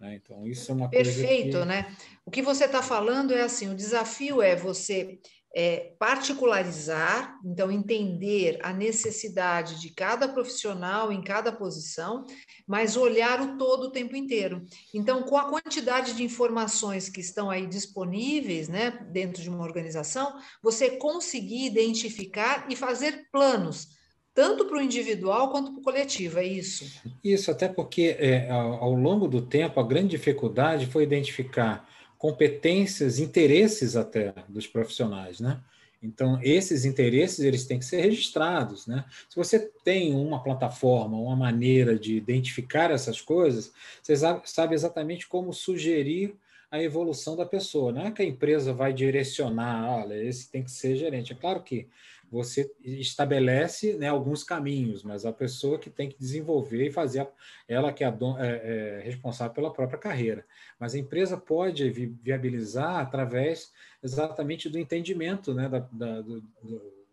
Né? 0.05 0.21
Então, 0.23 0.47
isso 0.47 0.71
é 0.71 0.75
uma 0.75 0.89
Perfeito, 0.89 1.15
coisa. 1.15 1.29
Perfeito, 1.29 1.65
né? 1.65 1.97
O 2.27 2.31
que 2.31 2.43
você 2.43 2.67
está 2.67 2.83
falando 2.83 3.33
é 3.33 3.41
assim: 3.41 3.71
o 3.71 3.75
desafio 3.75 4.43
é 4.43 4.55
você 4.55 5.19
é, 5.57 5.95
particularizar, 5.99 7.39
então 7.43 7.71
entender 7.71 8.59
a 8.63 8.71
necessidade 8.71 9.81
de 9.81 9.95
cada 9.95 10.29
profissional 10.29 11.11
em 11.11 11.23
cada 11.23 11.51
posição, 11.51 12.27
mas 12.67 12.97
olhar 12.97 13.41
o 13.41 13.57
todo 13.57 13.85
o 13.85 13.91
tempo 13.91 14.15
inteiro. 14.15 14.67
Então, 14.93 15.23
com 15.23 15.39
a 15.39 15.49
quantidade 15.49 16.13
de 16.13 16.23
informações 16.23 17.09
que 17.09 17.21
estão 17.21 17.49
aí 17.49 17.67
disponíveis, 17.67 18.69
né, 18.69 18.91
dentro 19.11 19.43
de 19.43 19.49
uma 19.49 19.65
organização, 19.65 20.37
você 20.63 20.99
conseguir 20.99 21.65
identificar 21.65 22.67
e 22.69 22.77
fazer 22.77 23.29
planos 23.33 24.04
tanto 24.35 24.65
para 24.65 24.79
o 24.79 24.83
individual 24.83 25.51
quanto 25.51 25.71
para 25.71 25.81
o 25.81 25.85
coletivo, 25.85 26.41
é 26.41 26.45
isso? 26.45 27.01
Isso, 27.23 27.51
até 27.51 27.69
porque 27.69 28.17
é, 28.19 28.51
ao, 28.51 28.93
longo 28.93 29.29
do 29.29 29.41
tempo 29.41 29.79
a 29.79 29.87
grande 29.87 30.09
dificuldade 30.09 30.87
foi 30.87 31.05
identificar 31.05 31.89
competências, 32.19 33.21
interesses 33.21 33.95
até 33.95 34.35
dos 34.49 34.67
profissionais, 34.67 35.39
né? 35.39 35.61
Então, 36.03 36.39
esses 36.43 36.85
interesses 36.85 37.41
eles 37.41 37.65
têm 37.65 37.79
que 37.79 37.85
ser 37.85 38.01
registrados, 38.03 38.87
né? 38.87 39.07
Se 39.29 39.37
você 39.37 39.59
tem 39.83 40.15
uma 40.15 40.43
plataforma, 40.43 41.17
uma 41.17 41.37
maneira 41.37 41.99
de 41.99 42.17
identificar 42.17 42.91
essas 42.91 43.23
coisas, 43.23 43.73
você 44.03 44.15
sabe 44.45 44.75
exatamente 44.75 45.27
como 45.27 45.53
sugerir 45.53 46.35
a 46.71 46.83
evolução 46.83 47.37
da 47.37 47.47
pessoa. 47.47 47.93
Não 47.93 48.03
é 48.03 48.11
que 48.11 48.21
a 48.21 48.25
empresa 48.25 48.73
vai 48.73 48.93
direcionar, 48.93 50.03
olha, 50.03 50.15
esse 50.23 50.51
tem 50.51 50.63
que 50.63 50.71
ser 50.71 50.97
gerente. 50.97 51.33
É 51.33 51.37
claro 51.37 51.63
que 51.63 51.87
você 52.31 52.71
estabelece 52.83 53.95
né, 53.95 54.09
alguns 54.09 54.43
caminhos, 54.43 55.03
mas 55.03 55.25
a 55.25 55.33
pessoa 55.33 55.79
que 55.79 55.91
tem 55.91 56.09
que 56.09 56.19
desenvolver 56.19 56.87
e 56.87 56.93
fazer, 56.93 57.29
ela 57.69 57.93
que 57.93 58.03
é, 58.03 58.09
é, 58.09 58.11
é, 58.41 59.01
responsável 59.05 59.55
pela 59.55 59.73
própria 59.73 59.99
carreira. 59.99 60.45
Mas 60.79 60.95
a 60.95 60.99
empresa 60.99 61.37
pode 61.37 61.89
vi 61.91 62.07
viabilizar 62.23 62.97
através 62.97 63.73
exatamente 64.03 64.69
do 64.69 64.79
entendimento 64.79 65.55
né, 65.55 65.69
da, 65.69 65.79
da, 65.79 66.21
do, 66.21 66.43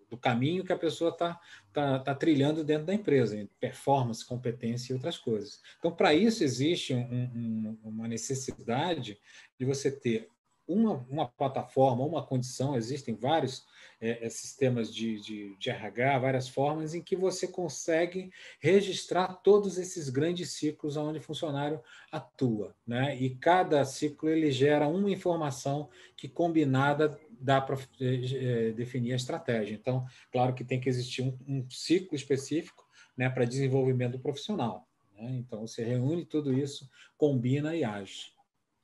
do, 0.09 0.17
caminho 0.17 0.63
que 0.63 0.73
a 0.73 0.77
pessoa 0.77 1.11
está 1.11 1.39
tá, 1.71 1.99
tá 1.99 2.15
trilhando 2.15 2.63
dentro 2.63 2.85
da 2.85 2.93
empresa, 2.93 3.47
performance, 3.59 4.25
competência 4.25 4.91
e 4.91 4.95
outras 4.95 5.17
coisas. 5.17 5.61
Então, 5.79 5.91
para 5.91 6.13
isso, 6.13 6.43
existe 6.43 6.93
um, 6.93 6.99
um, 7.01 7.77
uma 7.83 8.07
necessidade 8.07 9.17
de 9.57 9.65
você 9.65 9.89
ter 9.91 10.29
uma, 10.73 11.05
uma 11.09 11.27
plataforma, 11.27 12.05
uma 12.05 12.25
condição, 12.25 12.75
existem 12.75 13.15
vários 13.15 13.65
é, 13.99 14.25
é, 14.25 14.29
sistemas 14.29 14.93
de, 14.93 15.19
de, 15.19 15.55
de, 15.57 15.69
RH, 15.69 16.19
várias 16.19 16.49
formas 16.49 16.95
em 16.95 17.01
que 17.01 17.15
você 17.15 17.47
consegue 17.47 18.31
registrar 18.59 19.27
todos 19.43 19.77
esses 19.77 20.09
grandes 20.09 20.51
ciclos 20.51 20.97
onde 20.97 21.19
o 21.19 21.21
funcionário 21.21 21.81
atua. 22.11 22.75
Né? 22.85 23.15
E 23.17 23.35
cada 23.35 23.83
ciclo 23.85 24.29
ele 24.29 24.51
gera 24.51 24.87
uma 24.87 25.09
informação 25.09 25.89
que 26.15 26.27
combinada 26.27 27.19
dá 27.39 27.59
para 27.59 27.77
é, 27.99 28.69
é, 28.69 28.71
definir 28.71 29.13
a 29.13 29.17
estratégia. 29.17 29.75
Então, 29.75 30.05
claro 30.31 30.53
que 30.53 30.63
tem 30.63 30.79
que 30.79 30.89
existir 30.89 31.21
um, 31.21 31.37
um 31.47 31.69
ciclo 31.69 32.15
específico 32.15 32.87
né, 33.15 33.29
para 33.29 33.45
desenvolvimento 33.45 34.17
profissional. 34.19 34.87
Né? 35.15 35.35
Então, 35.37 35.67
você 35.67 35.83
reúne 35.83 36.25
tudo 36.25 36.53
isso, 36.53 36.89
combina 37.17 37.75
e 37.75 37.83
age. 37.83 38.33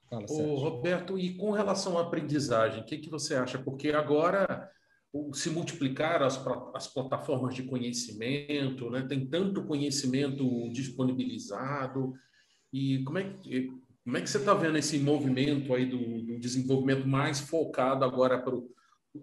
Fala, 0.09 0.25
Ô, 0.29 0.55
Roberto, 0.55 1.17
e 1.17 1.35
com 1.35 1.51
relação 1.51 1.97
à 1.97 2.01
aprendizagem, 2.01 2.81
o 2.81 2.85
que, 2.85 2.97
que 2.97 3.09
você 3.09 3.35
acha? 3.35 3.59
Porque 3.59 3.89
agora 3.89 4.69
se 5.33 5.49
multiplicaram 5.49 6.25
as, 6.25 6.39
as 6.73 6.87
plataformas 6.87 7.55
de 7.55 7.63
conhecimento, 7.63 8.89
né? 8.89 9.05
tem 9.07 9.25
tanto 9.25 9.65
conhecimento 9.65 10.69
disponibilizado. 10.71 12.13
E 12.71 13.03
como 13.03 13.17
é 13.17 13.23
que, 13.23 13.71
como 14.03 14.17
é 14.17 14.21
que 14.21 14.29
você 14.29 14.37
está 14.37 14.53
vendo 14.53 14.77
esse 14.77 14.97
movimento 14.99 15.73
aí 15.73 15.85
do, 15.85 16.21
do 16.21 16.39
desenvolvimento 16.39 17.07
mais 17.07 17.39
focado 17.39 18.05
agora 18.05 18.39
para 18.39 18.55
o 18.55 18.69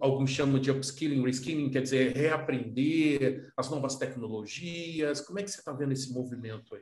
alguns 0.01 0.31
chamam 0.31 0.59
de 0.59 0.69
upskilling, 0.69 1.23
reskilling, 1.23 1.69
quer 1.69 1.81
dizer, 1.81 2.13
reaprender 2.13 3.49
as 3.55 3.69
novas 3.69 3.95
tecnologias. 3.95 5.21
Como 5.21 5.39
é 5.39 5.43
que 5.43 5.49
você 5.49 5.59
está 5.59 5.71
vendo 5.71 5.93
esse 5.93 6.11
movimento 6.11 6.75
aí 6.75 6.81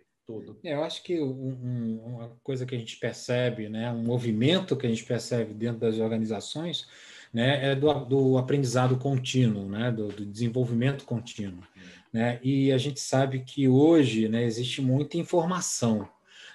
É, 0.63 0.73
eu 0.73 0.83
acho 0.83 1.03
que 1.03 1.19
um, 1.19 1.99
uma 2.05 2.29
coisa 2.41 2.65
que 2.65 2.73
a 2.73 2.77
gente 2.77 2.97
percebe, 2.97 3.67
né, 3.67 3.91
um 3.91 4.03
movimento 4.03 4.77
que 4.77 4.87
a 4.87 4.89
gente 4.89 5.03
percebe 5.03 5.53
dentro 5.53 5.79
das 5.79 5.97
organizações 5.99 6.87
né, 7.33 7.71
é 7.71 7.75
do, 7.75 7.93
do 8.05 8.37
aprendizado 8.37 8.97
contínuo, 8.97 9.67
né, 9.67 9.91
do, 9.91 10.07
do 10.07 10.25
desenvolvimento 10.25 11.03
contínuo. 11.03 11.63
Né? 12.11 12.39
E 12.41 12.71
a 12.71 12.77
gente 12.77 12.99
sabe 12.99 13.39
que 13.39 13.67
hoje 13.67 14.29
né, 14.29 14.43
existe 14.43 14.81
muita 14.81 15.17
informação 15.17 16.07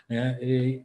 né, 0.09 0.83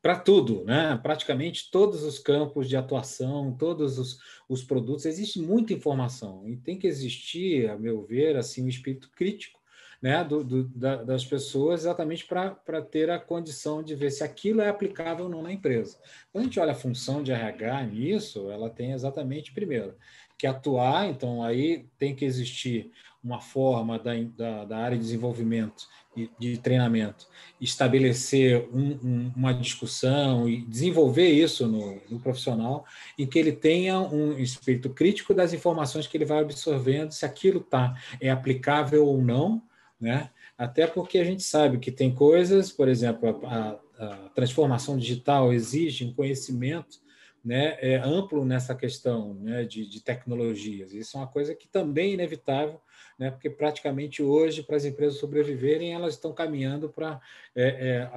para 0.00 0.18
tudo, 0.18 0.62
né? 0.64 0.96
praticamente 1.02 1.70
todos 1.70 2.04
os 2.04 2.18
campos 2.18 2.68
de 2.68 2.76
atuação, 2.76 3.56
todos 3.58 3.98
os, 3.98 4.20
os 4.48 4.62
produtos, 4.62 5.06
existe 5.06 5.40
muita 5.40 5.72
informação 5.72 6.46
e 6.46 6.56
tem 6.56 6.78
que 6.78 6.86
existir, 6.86 7.68
a 7.70 7.76
meu 7.76 8.04
ver, 8.04 8.36
assim, 8.36 8.62
um 8.62 8.68
espírito 8.68 9.10
crítico 9.10 9.63
né, 10.04 10.22
do, 10.22 10.44
do, 10.44 10.64
da, 10.64 10.96
das 10.96 11.24
pessoas 11.24 11.80
exatamente 11.80 12.26
para 12.26 12.82
ter 12.82 13.08
a 13.08 13.18
condição 13.18 13.82
de 13.82 13.94
ver 13.94 14.10
se 14.10 14.22
aquilo 14.22 14.60
é 14.60 14.68
aplicável 14.68 15.24
ou 15.24 15.30
não 15.30 15.40
na 15.40 15.50
empresa. 15.50 15.96
Quando 16.30 16.42
a 16.42 16.44
gente 16.44 16.60
olha 16.60 16.72
a 16.72 16.74
função 16.74 17.22
de 17.22 17.32
RH 17.32 17.84
nisso, 17.84 18.50
ela 18.50 18.68
tem 18.68 18.92
exatamente, 18.92 19.54
primeiro, 19.54 19.94
que 20.36 20.46
atuar, 20.46 21.08
então 21.08 21.42
aí 21.42 21.86
tem 21.96 22.14
que 22.14 22.22
existir 22.22 22.90
uma 23.22 23.40
forma 23.40 23.98
da, 23.98 24.12
da, 24.36 24.64
da 24.66 24.76
área 24.76 24.98
de 24.98 25.02
desenvolvimento 25.02 25.88
e 26.14 26.30
de 26.38 26.58
treinamento, 26.58 27.26
estabelecer 27.58 28.68
um, 28.74 28.98
um, 29.02 29.32
uma 29.34 29.54
discussão 29.54 30.46
e 30.46 30.66
desenvolver 30.66 31.30
isso 31.30 31.66
no, 31.66 31.98
no, 32.10 32.20
profissional, 32.20 32.84
em 33.18 33.26
que 33.26 33.38
ele 33.38 33.52
tenha 33.52 33.98
um 34.00 34.36
espírito 34.38 34.90
crítico 34.90 35.32
das 35.32 35.54
informações 35.54 36.06
que 36.06 36.14
ele 36.14 36.26
vai 36.26 36.40
absorvendo, 36.40 37.12
se 37.12 37.24
aquilo 37.24 37.60
tá, 37.60 37.98
é 38.20 38.30
aplicável 38.30 39.06
ou 39.06 39.22
não, 39.22 39.62
né? 40.00 40.30
Até 40.56 40.86
porque 40.86 41.18
a 41.18 41.24
gente 41.24 41.42
sabe 41.42 41.78
que 41.78 41.90
tem 41.90 42.14
coisas, 42.14 42.70
por 42.70 42.88
exemplo, 42.88 43.40
a, 43.46 43.80
a 43.98 44.28
transformação 44.30 44.96
digital 44.96 45.52
exige 45.52 46.04
um 46.04 46.14
conhecimento 46.14 47.04
né, 47.44 47.76
é 47.80 47.96
amplo 47.96 48.42
nessa 48.44 48.74
questão 48.74 49.34
né, 49.34 49.64
de, 49.64 49.86
de, 49.86 50.00
tecnologias. 50.00 50.94
Isso 50.94 51.16
é 51.16 51.20
uma 51.20 51.26
coisa 51.26 51.54
que 51.54 51.68
também 51.68 52.12
é 52.12 52.14
inevitável, 52.14 52.80
né, 53.18 53.30
porque 53.30 53.50
praticamente 53.50 54.22
hoje, 54.22 54.62
para 54.62 54.76
as 54.76 54.86
empresas 54.86 55.20
sobreviverem, 55.20 55.92
elas 55.92 56.14
estão 56.14 56.32
caminhando 56.32 56.88
para 56.88 57.20
é, 57.54 57.88
é, 57.88 58.10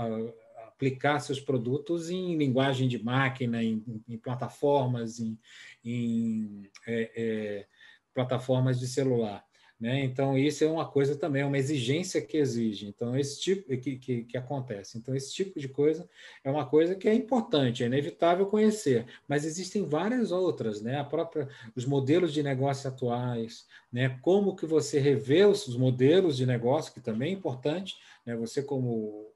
aplicar 0.66 1.20
seus 1.20 1.42
produtos 1.42 2.10
em 2.10 2.38
linguagem 2.38 2.88
de 2.88 3.04
máquina, 3.04 3.62
em, 3.62 3.84
em 4.08 4.18
plataformas, 4.18 5.20
em, 5.20 5.38
em 5.84 6.70
é, 6.88 7.12
é, 7.16 7.66
plataformas 8.14 8.80
de 8.80 8.88
celular. 8.88 9.46
Né? 9.80 10.04
Então, 10.04 10.36
isso 10.36 10.64
é 10.64 10.68
uma 10.68 10.88
coisa 10.88 11.16
também, 11.16 11.44
é 11.44 11.46
uma 11.46 11.58
exigência 11.58 12.20
que 12.20 12.38
exige. 12.38 12.88
Então, 12.88 13.16
esse 13.16 13.40
tipo 13.40 13.70
que, 13.78 13.98
que, 13.98 14.24
que, 14.24 14.38
acontece. 14.38 14.98
Então, 14.98 15.16
esse 15.16 15.32
tipo 15.32 15.60
de 15.60 15.68
coisa 15.70 16.10
é 16.44 16.50
uma 16.50 16.66
coisa 16.66 16.96
que 16.96 17.08
é 17.08 17.14
importante, 17.14 17.84
é 17.84 17.86
inevitável 17.86 18.48
conhecer, 18.48 19.06
mas 19.28 19.46
existem 19.46 19.86
várias 19.86 20.32
outras, 20.32 20.82
né? 20.82 21.00
A 21.00 21.04
própria, 21.04 21.48
os 21.76 21.86
modelos 21.86 22.34
de 22.34 22.42
negócio 22.42 22.90
atuais, 22.90 23.68
né? 23.94 24.18
Como 24.24 24.56
que 24.56 24.66
você 24.66 25.00
revê 25.00 25.46
os 25.46 25.78
modelos 25.78 26.36
de 26.38 26.48
negócio, 26.48 26.92
que 26.92 27.00
também 27.00 27.30
é 27.30 27.34
importante, 27.34 27.98
né? 28.26 28.36
Você 28.36 28.64
como 28.64 29.32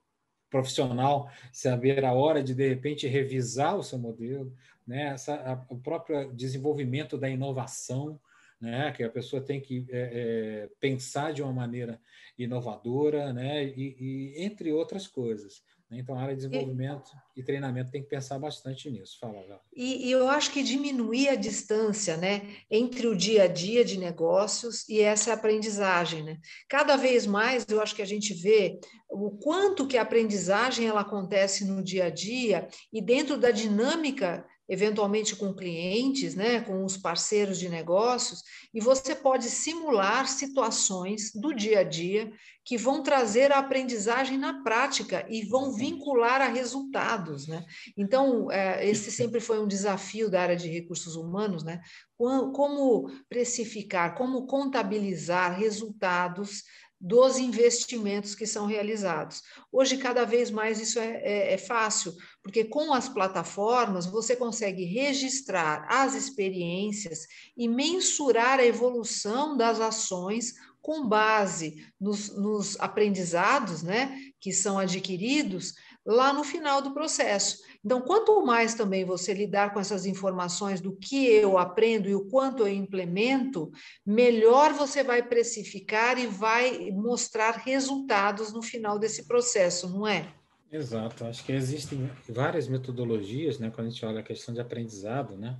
profissional 0.49 1.29
saber 1.53 2.03
a 2.03 2.13
hora 2.13 2.43
de 2.43 2.55
de 2.55 2.67
repente 2.67 3.07
revisar 3.07 3.77
o 3.77 3.83
seu 3.83 3.99
modelo, 3.99 4.51
né? 4.87 5.13
Essa, 5.13 5.35
a, 5.35 5.65
o 5.69 5.77
próprio 5.77 6.33
desenvolvimento 6.33 7.15
da 7.15 7.29
inovação, 7.29 8.19
né? 8.61 8.91
que 8.91 9.03
a 9.03 9.09
pessoa 9.09 9.41
tem 9.41 9.59
que 9.59 9.85
é, 9.89 9.99
é, 9.99 10.69
pensar 10.79 11.33
de 11.33 11.41
uma 11.41 11.51
maneira 11.51 11.99
inovadora, 12.37 13.33
né? 13.33 13.65
E, 13.65 13.95
e, 13.99 14.43
entre 14.43 14.71
outras 14.71 15.07
coisas. 15.07 15.61
Né? 15.89 15.99
Então, 15.99 16.15
a 16.15 16.21
área 16.21 16.35
de 16.35 16.47
desenvolvimento 16.47 17.11
e, 17.35 17.41
e 17.41 17.43
treinamento 17.43 17.91
tem 17.91 18.01
que 18.01 18.09
pensar 18.09 18.39
bastante 18.39 18.89
nisso. 18.89 19.17
Fala, 19.19 19.45
Val. 19.47 19.61
E, 19.75 20.07
e, 20.07 20.11
eu 20.11 20.29
acho 20.29 20.51
que 20.51 20.63
diminuir 20.63 21.29
a 21.29 21.35
distância 21.35 22.15
né, 22.15 22.55
entre 22.69 23.07
o 23.07 23.15
dia 23.15 23.43
a 23.43 23.47
dia 23.47 23.83
de 23.83 23.99
negócios 23.99 24.87
e 24.87 25.01
essa 25.01 25.33
aprendizagem. 25.33 26.23
Né? 26.23 26.39
Cada 26.69 26.95
vez 26.95 27.27
mais 27.27 27.65
eu 27.67 27.81
acho 27.81 27.95
que 27.95 28.01
a 28.01 28.07
gente 28.07 28.33
vê 28.33 28.79
o 29.09 29.31
quanto 29.31 29.87
que 29.87 29.97
a 29.97 30.03
aprendizagem 30.03 30.87
ela 30.87 31.01
acontece 31.01 31.65
no 31.65 31.83
dia 31.83 32.05
a 32.05 32.09
dia 32.09 32.67
e 32.93 33.01
dentro 33.01 33.37
da 33.37 33.51
dinâmica 33.51 34.45
eventualmente 34.67 35.35
com 35.35 35.53
clientes, 35.53 36.35
né, 36.35 36.61
com 36.61 36.85
os 36.85 36.97
parceiros 36.97 37.59
de 37.59 37.67
negócios, 37.67 38.41
e 38.73 38.79
você 38.79 39.13
pode 39.13 39.49
simular 39.49 40.27
situações 40.27 41.31
do 41.33 41.53
dia 41.53 41.79
a 41.79 41.83
dia 41.83 42.31
que 42.63 42.77
vão 42.77 43.01
trazer 43.01 43.51
a 43.51 43.59
aprendizagem 43.59 44.37
na 44.37 44.63
prática 44.63 45.25
e 45.29 45.43
vão 45.43 45.73
vincular 45.73 46.41
a 46.41 46.47
resultados, 46.47 47.47
né? 47.47 47.65
Então, 47.97 48.51
é, 48.51 48.87
esse 48.87 49.11
sempre 49.11 49.39
foi 49.39 49.59
um 49.59 49.67
desafio 49.67 50.29
da 50.29 50.41
área 50.41 50.55
de 50.55 50.69
recursos 50.69 51.15
humanos, 51.15 51.63
né? 51.63 51.81
Como 52.15 53.09
precificar, 53.27 54.15
como 54.15 54.45
contabilizar 54.45 55.57
resultados 55.57 56.63
dos 57.01 57.39
investimentos 57.39 58.35
que 58.35 58.45
são 58.45 58.67
realizados. 58.67 59.41
Hoje, 59.71 59.97
cada 59.97 60.23
vez 60.23 60.51
mais 60.51 60.79
isso 60.79 60.99
é, 60.99 61.19
é, 61.23 61.53
é, 61.53 61.57
fácil, 61.57 62.13
porque 62.43 62.63
com 62.63 62.93
as 62.93 63.07
plataformas 63.07 64.05
você 64.05 64.35
consegue 64.35 64.83
registrar 64.83 65.85
as 65.89 66.15
experiências 66.15 67.27
e 67.55 67.67
mensurar 67.67 68.59
a 68.59 68.65
evolução 68.65 69.55
das 69.55 69.79
ações 69.79 70.53
com 70.81 71.07
base 71.07 71.75
nos, 71.99 72.35
nos 72.35 72.79
aprendizados 72.79 73.83
né, 73.83 74.17
que 74.39 74.51
são 74.51 74.79
adquiridos 74.79 75.73
lá 76.03 76.33
no 76.33 76.43
final 76.43 76.81
do 76.81 76.93
processo. 76.93 77.59
Então, 77.85 78.01
quanto 78.01 78.43
mais 78.43 78.73
também 78.73 79.05
você 79.05 79.33
lidar 79.33 79.73
com 79.73 79.79
essas 79.79 80.05
informações 80.07 80.81
do 80.81 80.95
que 80.95 81.27
eu 81.27 81.57
aprendo 81.57 82.09
e 82.09 82.15
o 82.15 82.27
quanto 82.27 82.63
eu 82.63 82.73
implemento, 82.73 83.71
melhor 84.03 84.73
você 84.73 85.03
vai 85.03 85.21
precificar 85.21 86.17
e 86.17 86.25
vai 86.25 86.89
mostrar 86.91 87.51
resultados 87.51 88.51
no 88.51 88.63
final 88.63 88.97
desse 88.97 89.27
processo, 89.27 89.87
não 89.89 90.07
é? 90.07 90.40
Exato. 90.71 91.25
Acho 91.25 91.43
que 91.43 91.51
existem 91.51 92.09
várias 92.29 92.67
metodologias, 92.67 93.59
né? 93.59 93.71
Quando 93.73 93.87
a 93.87 93.89
gente 93.89 94.05
olha 94.05 94.21
a 94.21 94.23
questão 94.23 94.53
de 94.53 94.61
aprendizado, 94.61 95.35
né? 95.35 95.57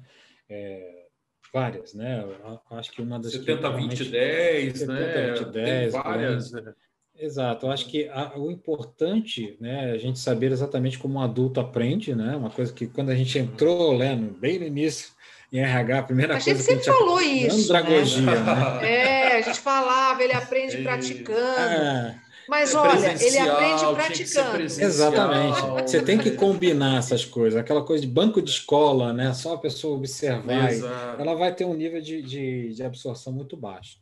É, 0.50 1.08
várias, 1.54 1.94
né? 1.94 2.24
Acho 2.72 2.92
que 2.92 3.02
uma 3.02 3.20
das 3.20 3.34
70, 3.34 3.70
20, 3.70 4.06
10, 4.06 4.80
70, 4.80 4.94
né? 4.94 5.34
20, 5.34 5.46
10, 5.52 5.94
Tem 5.94 6.02
várias, 6.02 6.52
né? 6.52 6.74
Exato, 7.14 7.68
eu 7.68 7.72
acho 7.72 7.88
que 7.88 8.08
a, 8.10 8.36
o 8.36 8.50
importante 8.50 9.56
né, 9.60 9.92
é 9.92 9.94
a 9.94 9.98
gente 9.98 10.18
saber 10.18 10.52
exatamente 10.52 10.98
como 10.98 11.20
um 11.20 11.22
adulto 11.22 11.60
aprende, 11.60 12.16
né? 12.16 12.36
Uma 12.36 12.50
coisa 12.50 12.74
que 12.74 12.88
quando 12.88 13.10
a 13.10 13.16
gente 13.16 13.38
entrou, 13.38 13.98
né, 13.98 14.16
bem 14.40 14.58
no 14.58 14.66
início, 14.66 15.12
em 15.52 15.60
RH, 15.60 16.00
a 16.00 16.04
primeira 16.04 16.34
a 16.34 16.42
coisa 16.42 16.58
gente 16.58 16.64
sempre 16.64 16.84
que 16.84 16.90
a 16.90 16.94
gente 16.94 17.00
falou 17.00 17.22
isso. 17.22 17.66
Andragogia, 17.66 18.22
né? 18.22 18.40
né? 18.40 18.80
É, 18.88 19.38
a 19.38 19.42
gente 19.42 19.60
falava, 19.60 20.24
ele 20.24 20.34
aprende 20.34 20.78
praticando. 20.82 21.60
É. 21.60 22.22
Mas 22.48 22.74
é 22.74 22.78
olha, 22.78 23.24
ele 23.24 23.38
aprende 23.38 23.94
praticando. 23.94 24.64
Exatamente. 24.64 25.62
Você 25.84 26.02
tem 26.02 26.18
que 26.18 26.32
combinar 26.32 26.98
essas 26.98 27.26
coisas. 27.26 27.60
Aquela 27.60 27.84
coisa 27.84 28.06
de 28.06 28.12
banco 28.12 28.42
de 28.42 28.50
escola, 28.50 29.14
né? 29.14 29.34
Só 29.34 29.56
a 29.56 29.58
pessoa 29.58 29.98
observar. 29.98 30.72
Ela 31.20 31.36
vai 31.36 31.54
ter 31.54 31.66
um 31.66 31.74
nível 31.74 32.02
de, 32.02 32.22
de, 32.22 32.74
de 32.74 32.84
absorção 32.84 33.34
muito 33.34 33.56
baixo 33.56 34.02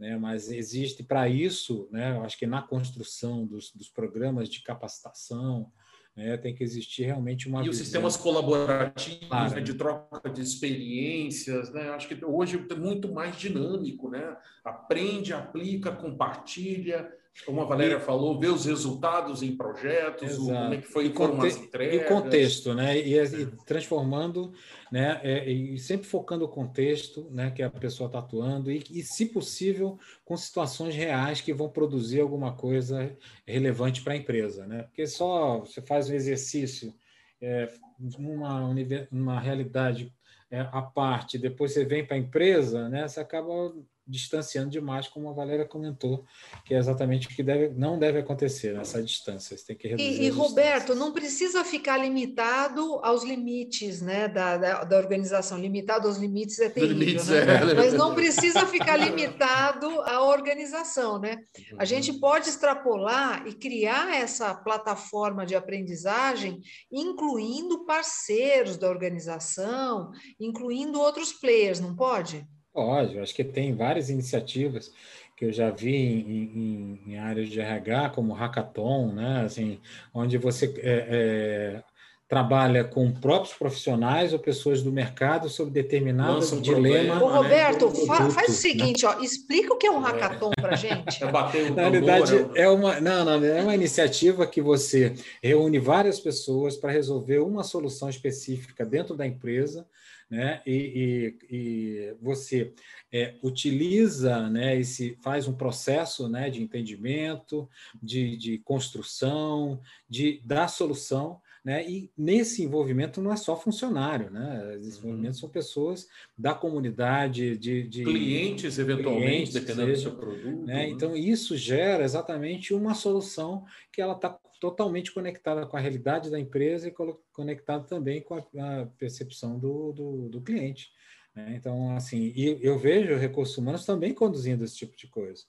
né? 0.00 0.16
mas 0.16 0.50
existe 0.50 1.02
para 1.02 1.28
isso, 1.28 1.86
né? 1.92 2.16
eu 2.16 2.24
acho 2.24 2.38
que 2.38 2.46
na 2.46 2.62
construção 2.62 3.44
dos, 3.44 3.70
dos 3.72 3.90
programas 3.90 4.48
de 4.48 4.62
capacitação, 4.62 5.70
né? 6.16 6.38
tem 6.38 6.54
que 6.54 6.64
existir 6.64 7.02
realmente 7.02 7.46
uma. 7.46 7.60
E 7.60 7.64
visão. 7.64 7.72
os 7.72 7.78
sistemas 7.78 8.16
colaborativos, 8.16 9.28
claro. 9.28 9.54
né? 9.54 9.60
de 9.60 9.74
troca 9.74 10.30
de 10.30 10.40
experiências, 10.40 11.70
né? 11.70 11.90
acho 11.90 12.08
que 12.08 12.24
hoje 12.24 12.66
é 12.68 12.74
muito 12.74 13.12
mais 13.12 13.36
dinâmico, 13.36 14.08
né? 14.08 14.34
aprende, 14.64 15.34
aplica, 15.34 15.92
compartilha 15.92 17.12
como 17.46 17.62
a 17.62 17.64
Valéria 17.64 17.96
e, 17.96 18.00
falou, 18.00 18.38
ver 18.38 18.48
os 18.48 18.66
resultados 18.66 19.42
em 19.42 19.56
projetos, 19.56 20.38
o, 20.38 20.46
como 20.46 20.74
é 20.74 20.76
que 20.76 20.86
foi, 20.86 21.06
e 21.06 21.12
foram 21.12 21.40
as 21.40 21.56
entregas. 21.56 22.02
E 22.02 22.04
contexto, 22.04 22.74
né? 22.74 22.98
E, 22.98 23.18
e 23.18 23.46
transformando, 23.64 24.52
né? 24.92 25.20
É, 25.22 25.50
e 25.50 25.78
sempre 25.78 26.06
focando 26.06 26.44
o 26.44 26.48
contexto, 26.48 27.28
né? 27.30 27.50
Que 27.50 27.62
a 27.62 27.70
pessoa 27.70 28.08
está 28.08 28.18
atuando 28.18 28.70
e, 28.70 28.82
e, 28.90 29.02
se 29.02 29.26
possível, 29.26 29.98
com 30.24 30.36
situações 30.36 30.94
reais 30.94 31.40
que 31.40 31.54
vão 31.54 31.68
produzir 31.68 32.20
alguma 32.20 32.52
coisa 32.52 33.16
relevante 33.46 34.02
para 34.02 34.12
a 34.12 34.16
empresa, 34.16 34.66
né? 34.66 34.82
Porque 34.82 35.06
só 35.06 35.60
você 35.60 35.80
faz 35.80 36.10
um 36.10 36.14
exercício 36.14 36.94
é, 37.40 37.72
numa, 37.98 38.74
numa 39.10 39.40
realidade 39.40 40.12
é, 40.50 40.60
à 40.72 40.82
parte, 40.82 41.38
depois 41.38 41.72
você 41.72 41.84
vem 41.84 42.04
para 42.04 42.16
a 42.16 42.20
empresa, 42.20 42.88
né? 42.88 43.06
Você 43.06 43.20
acaba 43.20 43.72
distanciando 44.10 44.70
demais, 44.70 45.08
como 45.08 45.28
a 45.28 45.32
Valéria 45.32 45.64
comentou, 45.64 46.24
que 46.64 46.74
é 46.74 46.78
exatamente 46.78 47.26
o 47.26 47.30
que 47.30 47.42
deve, 47.42 47.68
não 47.70 47.98
deve 47.98 48.18
acontecer 48.18 48.74
nessa 48.74 49.02
distância. 49.02 49.56
Você 49.56 49.66
tem 49.66 49.76
que 49.76 49.88
reduzir. 49.88 50.22
E, 50.22 50.26
e 50.26 50.28
Roberto, 50.30 50.94
não 50.94 51.12
precisa 51.12 51.64
ficar 51.64 51.96
limitado 51.96 52.98
aos 53.02 53.22
limites 53.22 54.02
né, 54.02 54.28
da, 54.28 54.56
da, 54.56 54.84
da 54.84 54.98
organização. 54.98 55.58
Limitado 55.58 56.08
aos 56.08 56.16
limites 56.16 56.58
é 56.58 56.68
terrível, 56.68 56.98
limites, 56.98 57.28
né? 57.28 57.38
é. 57.38 57.74
mas 57.74 57.94
não 57.94 58.14
precisa 58.14 58.66
ficar 58.66 58.96
limitado 58.96 59.88
à 60.02 60.22
organização. 60.22 61.18
Né? 61.18 61.38
A 61.78 61.84
gente 61.84 62.12
pode 62.14 62.48
extrapolar 62.48 63.46
e 63.46 63.54
criar 63.54 64.14
essa 64.14 64.54
plataforma 64.54 65.46
de 65.46 65.54
aprendizagem, 65.54 66.60
incluindo 66.90 67.84
parceiros 67.84 68.76
da 68.76 68.88
organização, 68.88 70.10
incluindo 70.38 71.00
outros 71.00 71.32
players, 71.32 71.80
não 71.80 71.94
pode? 71.94 72.46
Pode, 72.72 73.18
acho 73.18 73.34
que 73.34 73.44
tem 73.44 73.74
várias 73.74 74.10
iniciativas 74.10 74.92
que 75.36 75.46
eu 75.46 75.52
já 75.52 75.70
vi 75.70 75.96
em, 75.96 77.00
em, 77.06 77.12
em 77.12 77.18
áreas 77.18 77.48
de 77.48 77.58
RH, 77.58 78.10
como 78.10 78.34
Hackathon, 78.34 79.12
né? 79.12 79.42
assim, 79.44 79.80
onde 80.12 80.36
você 80.36 80.66
é, 80.76 81.06
é, 81.08 81.82
trabalha 82.28 82.84
com 82.84 83.10
próprios 83.10 83.54
profissionais 83.54 84.32
ou 84.32 84.38
pessoas 84.38 84.82
do 84.82 84.92
mercado 84.92 85.48
sobre 85.48 85.72
determinado 85.72 86.38
um 86.54 86.60
dilema. 86.60 87.20
Ô, 87.24 87.28
Roberto, 87.28 87.86
né? 87.86 87.92
produto, 87.92 88.06
faz 88.06 88.50
o 88.50 88.52
seguinte, 88.52 89.02
né? 89.04 89.14
ó, 89.16 89.20
explica 89.20 89.72
o 89.72 89.78
que 89.78 89.86
é 89.86 89.90
um 89.90 89.98
hackathon 89.98 90.52
para 90.60 90.76
gente. 90.76 91.24
É 91.24 91.32
bater 91.32 91.70
Na 91.72 91.88
realidade, 91.88 92.34
né? 92.34 92.50
é 92.54 92.68
uma, 92.68 93.00
não, 93.00 93.24
não, 93.24 93.44
é 93.44 93.62
uma 93.62 93.74
iniciativa 93.74 94.46
que 94.46 94.60
você 94.60 95.14
reúne 95.42 95.78
várias 95.78 96.20
pessoas 96.20 96.76
para 96.76 96.92
resolver 96.92 97.38
uma 97.38 97.64
solução 97.64 98.08
específica 98.08 98.84
dentro 98.84 99.16
da 99.16 99.26
empresa 99.26 99.86
né? 100.30 100.62
E, 100.64 101.36
e, 101.50 101.56
e 101.56 102.16
você 102.22 102.72
é, 103.12 103.34
utiliza, 103.42 104.48
né? 104.48 104.78
Esse 104.78 105.18
faz 105.20 105.48
um 105.48 105.54
processo, 105.54 106.28
né? 106.28 106.48
De 106.48 106.62
entendimento, 106.62 107.68
de, 108.00 108.36
de 108.36 108.58
construção, 108.58 109.80
de 110.08 110.40
da 110.44 110.68
solução. 110.68 111.40
Né? 111.64 111.86
E 111.88 112.10
nesse 112.16 112.62
envolvimento 112.62 113.20
não 113.20 113.32
é 113.32 113.36
só 113.36 113.54
funcionário, 113.54 114.30
né? 114.30 114.76
Esses 114.76 114.94
uhum. 114.94 115.00
envolvimentos 115.00 115.40
são 115.40 115.48
pessoas 115.48 116.08
da 116.36 116.54
comunidade, 116.54 117.56
de, 117.58 117.82
de 117.82 118.02
clientes, 118.02 118.78
eventualmente, 118.78 119.26
clientes, 119.26 119.52
dependendo 119.52 119.94
seja, 119.94 120.10
do 120.10 120.16
seu 120.16 120.18
produto. 120.18 120.66
Né? 120.66 120.88
Então, 120.88 121.14
isso 121.14 121.56
gera 121.56 122.02
exatamente 122.02 122.72
uma 122.72 122.94
solução 122.94 123.66
que 123.92 124.00
ela 124.00 124.14
está 124.14 124.30
totalmente 124.58 125.12
conectada 125.12 125.66
com 125.66 125.76
a 125.76 125.80
realidade 125.80 126.30
da 126.30 126.38
empresa 126.40 126.88
e 126.88 126.94
conectada 127.32 127.84
também 127.84 128.22
com 128.22 128.34
a, 128.34 128.82
a 128.82 128.86
percepção 128.98 129.58
do, 129.58 129.92
do, 129.92 130.28
do 130.28 130.40
cliente. 130.40 130.90
Né? 131.34 131.54
Então, 131.56 131.94
assim, 131.94 132.32
e 132.34 132.58
eu 132.60 132.78
vejo 132.78 133.16
recursos 133.16 133.56
humanos 133.56 133.84
também 133.84 134.14
conduzindo 134.14 134.64
esse 134.64 134.76
tipo 134.76 134.96
de 134.96 135.06
coisa. 135.08 135.44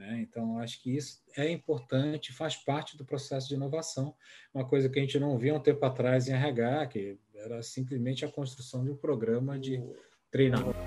Né? 0.00 0.22
Então, 0.22 0.58
acho 0.58 0.82
que 0.82 0.96
isso 0.96 1.22
é 1.36 1.50
importante, 1.50 2.32
faz 2.32 2.56
parte 2.56 2.96
do 2.96 3.04
processo 3.04 3.46
de 3.48 3.54
inovação, 3.54 4.14
uma 4.54 4.66
coisa 4.66 4.88
que 4.88 4.98
a 4.98 5.02
gente 5.02 5.20
não 5.20 5.36
via 5.36 5.54
um 5.54 5.60
tempo 5.60 5.84
atrás 5.84 6.26
em 6.26 6.32
RH, 6.32 6.86
que 6.86 7.18
era 7.34 7.62
simplesmente 7.62 8.24
a 8.24 8.32
construção 8.32 8.82
de 8.82 8.90
um 8.90 8.96
programa 8.96 9.58
de 9.58 9.78
treinamento. 10.30 10.78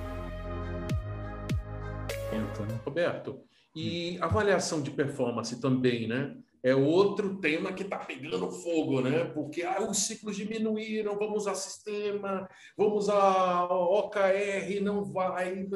né? 2.31 2.79
Roberto, 2.83 3.39
e 3.75 4.17
avaliação 4.19 4.81
de 4.81 4.89
performance 4.89 5.61
também, 5.61 6.07
né? 6.07 6.35
É 6.63 6.73
outro 6.73 7.37
tema 7.39 7.71
que 7.73 7.83
está 7.83 7.99
pegando 7.99 8.49
fogo, 8.49 9.01
né? 9.01 9.25
Porque 9.25 9.61
ah, 9.61 9.81
os 9.87 9.97
ciclos 10.07 10.35
diminuíram, 10.35 11.19
vamos 11.19 11.43
usar 11.43 11.53
sistema, 11.53 12.49
vamos 12.75 13.09
a 13.09 13.65
OKR, 13.65 14.81
não 14.81 15.03
vai. 15.03 15.67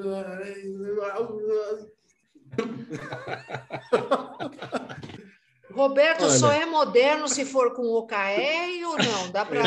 Roberto 5.72 6.24
Olha. 6.24 6.32
só 6.32 6.52
é 6.52 6.66
moderno 6.66 7.28
se 7.28 7.46
for 7.46 7.76
com 7.76 7.84
OKR 7.84 8.84
ou 8.88 8.98
não? 8.98 9.32
Dá 9.32 9.46
para 9.46 9.62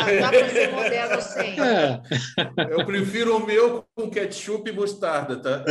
ser 0.49 0.73
moderno 0.73 1.21
sem? 1.21 1.57
É. 1.57 2.01
Eu 2.69 2.85
prefiro 2.85 3.37
o 3.37 3.45
meu 3.45 3.85
com 3.95 4.09
ketchup 4.09 4.69
e 4.69 4.73
mostarda, 4.73 5.37
tá? 5.37 5.63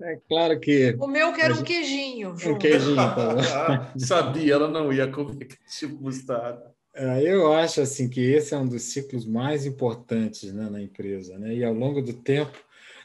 É 0.00 0.18
claro 0.28 0.60
que. 0.60 0.94
O 1.00 1.06
meu 1.06 1.32
quer 1.32 1.52
um 1.52 1.62
queijinho. 1.62 2.34
Um 2.44 2.58
queijinho, 2.58 2.96
tá 2.96 3.92
Sabia, 3.96 4.54
ela 4.54 4.68
não 4.68 4.92
ia 4.92 5.08
comer 5.10 5.46
ketchup 5.46 5.94
mostarda. 5.94 6.72
É, 6.94 7.22
eu 7.22 7.50
acho 7.54 7.80
assim 7.80 8.08
que 8.08 8.20
esse 8.20 8.54
é 8.54 8.58
um 8.58 8.68
dos 8.68 8.82
ciclos 8.82 9.24
mais 9.24 9.64
importantes 9.64 10.52
né, 10.52 10.68
na 10.70 10.82
empresa, 10.82 11.38
né? 11.38 11.54
E 11.54 11.64
ao 11.64 11.72
longo 11.72 12.02
do 12.02 12.12
tempo, 12.12 12.58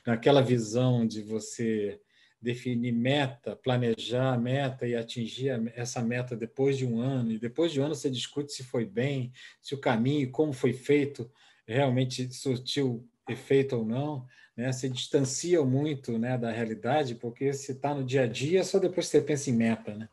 naquela 0.07 0.41
visão 0.41 1.05
de 1.05 1.21
você 1.21 1.99
definir 2.41 2.93
meta, 2.93 3.57
planejar 3.57 4.33
a 4.33 4.37
meta 4.37 4.87
e 4.87 4.95
atingir 4.95 5.49
essa 5.75 6.01
meta 6.01 6.33
depois 6.33 6.77
de 6.77 6.85
um 6.85 7.01
ano, 7.01 7.33
e 7.33 7.37
depois 7.37 7.73
de 7.73 7.81
um 7.81 7.83
ano 7.83 7.93
você 7.93 8.09
discute 8.09 8.53
se 8.53 8.63
foi 8.63 8.85
bem, 8.85 9.33
se 9.61 9.75
o 9.75 9.81
caminho, 9.81 10.31
como 10.31 10.53
foi 10.53 10.71
feito, 10.71 11.29
realmente 11.67 12.33
surtiu 12.33 13.05
efeito 13.27 13.75
ou 13.75 13.85
não, 13.85 14.25
né? 14.55 14.71
se 14.71 14.87
distancia 14.87 15.61
muito 15.65 16.17
né, 16.17 16.37
da 16.37 16.51
realidade, 16.51 17.15
porque 17.15 17.51
se 17.51 17.73
está 17.73 17.93
no 17.93 18.05
dia 18.05 18.23
a 18.23 18.27
dia, 18.27 18.63
só 18.63 18.79
depois 18.79 19.07
você 19.07 19.19
pensa 19.19 19.49
em 19.49 19.53
meta. 19.53 19.93
Né? 19.93 20.09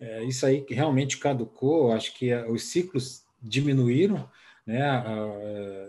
É, 0.00 0.24
isso 0.24 0.44
aí 0.44 0.66
realmente 0.68 1.16
caducou, 1.16 1.92
acho 1.92 2.12
que 2.12 2.34
os 2.34 2.64
ciclos 2.64 3.24
diminuíram, 3.40 4.28
né? 4.68 5.02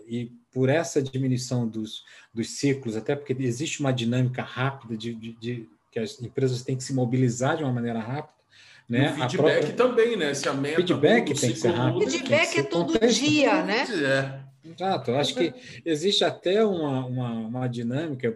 e 0.07 0.31
por 0.53 0.69
essa 0.69 1.01
diminuição 1.01 1.67
dos, 1.67 2.05
dos 2.33 2.51
ciclos, 2.51 2.95
até 2.95 3.13
porque 3.13 3.35
existe 3.37 3.81
uma 3.81 3.91
dinâmica 3.91 4.41
rápida 4.41 4.95
de, 4.95 5.13
de, 5.13 5.33
de 5.33 5.69
que 5.91 5.99
as 5.99 6.21
empresas 6.21 6.63
têm 6.63 6.77
que 6.77 6.83
se 6.83 6.93
mobilizar 6.93 7.57
de 7.57 7.63
uma 7.63 7.73
maneira 7.73 7.99
rápida. 7.99 8.39
Né? 8.87 9.11
o 9.11 9.15
feedback 9.15 9.37
própria... 9.37 9.73
também, 9.73 10.15
né? 10.15 10.33
Se 10.33 10.49
a 10.49 10.53
meta 10.53 10.77
feedback 10.77 11.39
tem 11.39 11.51
que 11.51 11.59
ser 11.59 11.69
rápido. 11.69 12.09
Feedback 12.09 12.59
é 12.59 12.63
todo 12.63 13.07
dia, 13.07 13.63
né? 13.63 13.85
É. 14.03 14.48
Exato, 14.63 15.11
eu 15.11 15.17
acho 15.17 15.35
que 15.35 15.53
existe 15.85 16.23
até 16.23 16.63
uma, 16.65 17.05
uma, 17.05 17.31
uma 17.31 17.67
dinâmica. 17.67 18.27
Eu, 18.27 18.35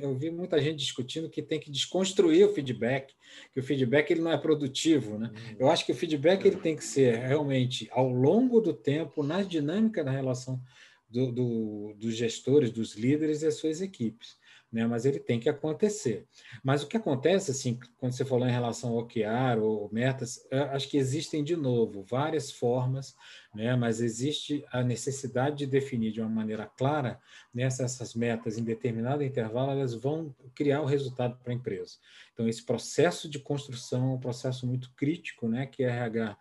eu, 0.00 0.16
vi 0.16 0.30
muita 0.30 0.60
gente 0.60 0.78
discutindo 0.78 1.28
que 1.28 1.42
tem 1.42 1.60
que 1.60 1.70
desconstruir 1.70 2.46
o 2.46 2.52
feedback, 2.52 3.14
que 3.52 3.60
o 3.60 3.62
feedback 3.62 4.10
ele 4.10 4.22
não 4.22 4.32
é 4.32 4.38
produtivo. 4.38 5.18
Né? 5.18 5.30
Uhum. 5.30 5.56
Eu 5.58 5.70
acho 5.70 5.84
que 5.84 5.92
o 5.92 5.94
feedback 5.96 6.44
ele 6.44 6.56
tem 6.56 6.74
que 6.74 6.84
ser 6.84 7.16
realmente 7.18 7.88
ao 7.92 8.08
longo 8.08 8.60
do 8.60 8.72
tempo, 8.72 9.22
na 9.22 9.42
dinâmica 9.42 10.02
da 10.02 10.10
relação 10.10 10.60
do, 11.08 11.30
do, 11.30 11.94
dos 11.98 12.16
gestores, 12.16 12.70
dos 12.70 12.94
líderes 12.94 13.42
e 13.42 13.46
as 13.46 13.56
suas 13.56 13.80
equipes 13.80 14.36
né? 14.76 14.86
mas 14.86 15.06
ele 15.06 15.18
tem 15.18 15.40
que 15.40 15.48
acontecer. 15.48 16.26
Mas 16.62 16.82
o 16.82 16.86
que 16.86 16.98
acontece, 16.98 17.50
assim, 17.50 17.80
quando 17.96 18.12
você 18.12 18.26
falou 18.26 18.46
em 18.46 18.52
relação 18.52 18.90
ao 18.90 18.98
OKR 18.98 19.58
ou 19.62 19.88
metas, 19.90 20.46
acho 20.70 20.90
que 20.90 20.98
existem, 20.98 21.42
de 21.42 21.56
novo, 21.56 22.02
várias 22.02 22.52
formas, 22.52 23.16
né? 23.54 23.74
mas 23.74 24.02
existe 24.02 24.62
a 24.70 24.84
necessidade 24.84 25.56
de 25.56 25.66
definir 25.66 26.12
de 26.12 26.20
uma 26.20 26.28
maneira 26.28 26.66
clara 26.66 27.18
né, 27.54 27.62
essas 27.62 28.14
metas 28.14 28.58
em 28.58 28.64
determinado 28.64 29.24
intervalo 29.24 29.70
elas 29.70 29.94
vão 29.94 30.34
criar 30.54 30.82
o 30.82 30.86
resultado 30.86 31.38
para 31.42 31.52
a 31.52 31.56
empresa. 31.56 31.94
Então, 32.34 32.46
esse 32.46 32.62
processo 32.62 33.30
de 33.30 33.38
construção 33.38 34.10
é 34.10 34.14
um 34.14 34.20
processo 34.20 34.66
muito 34.66 34.92
crítico, 34.94 35.48
né, 35.48 35.64
que 35.64 35.84
a 35.84 35.88
RH 35.88 36.36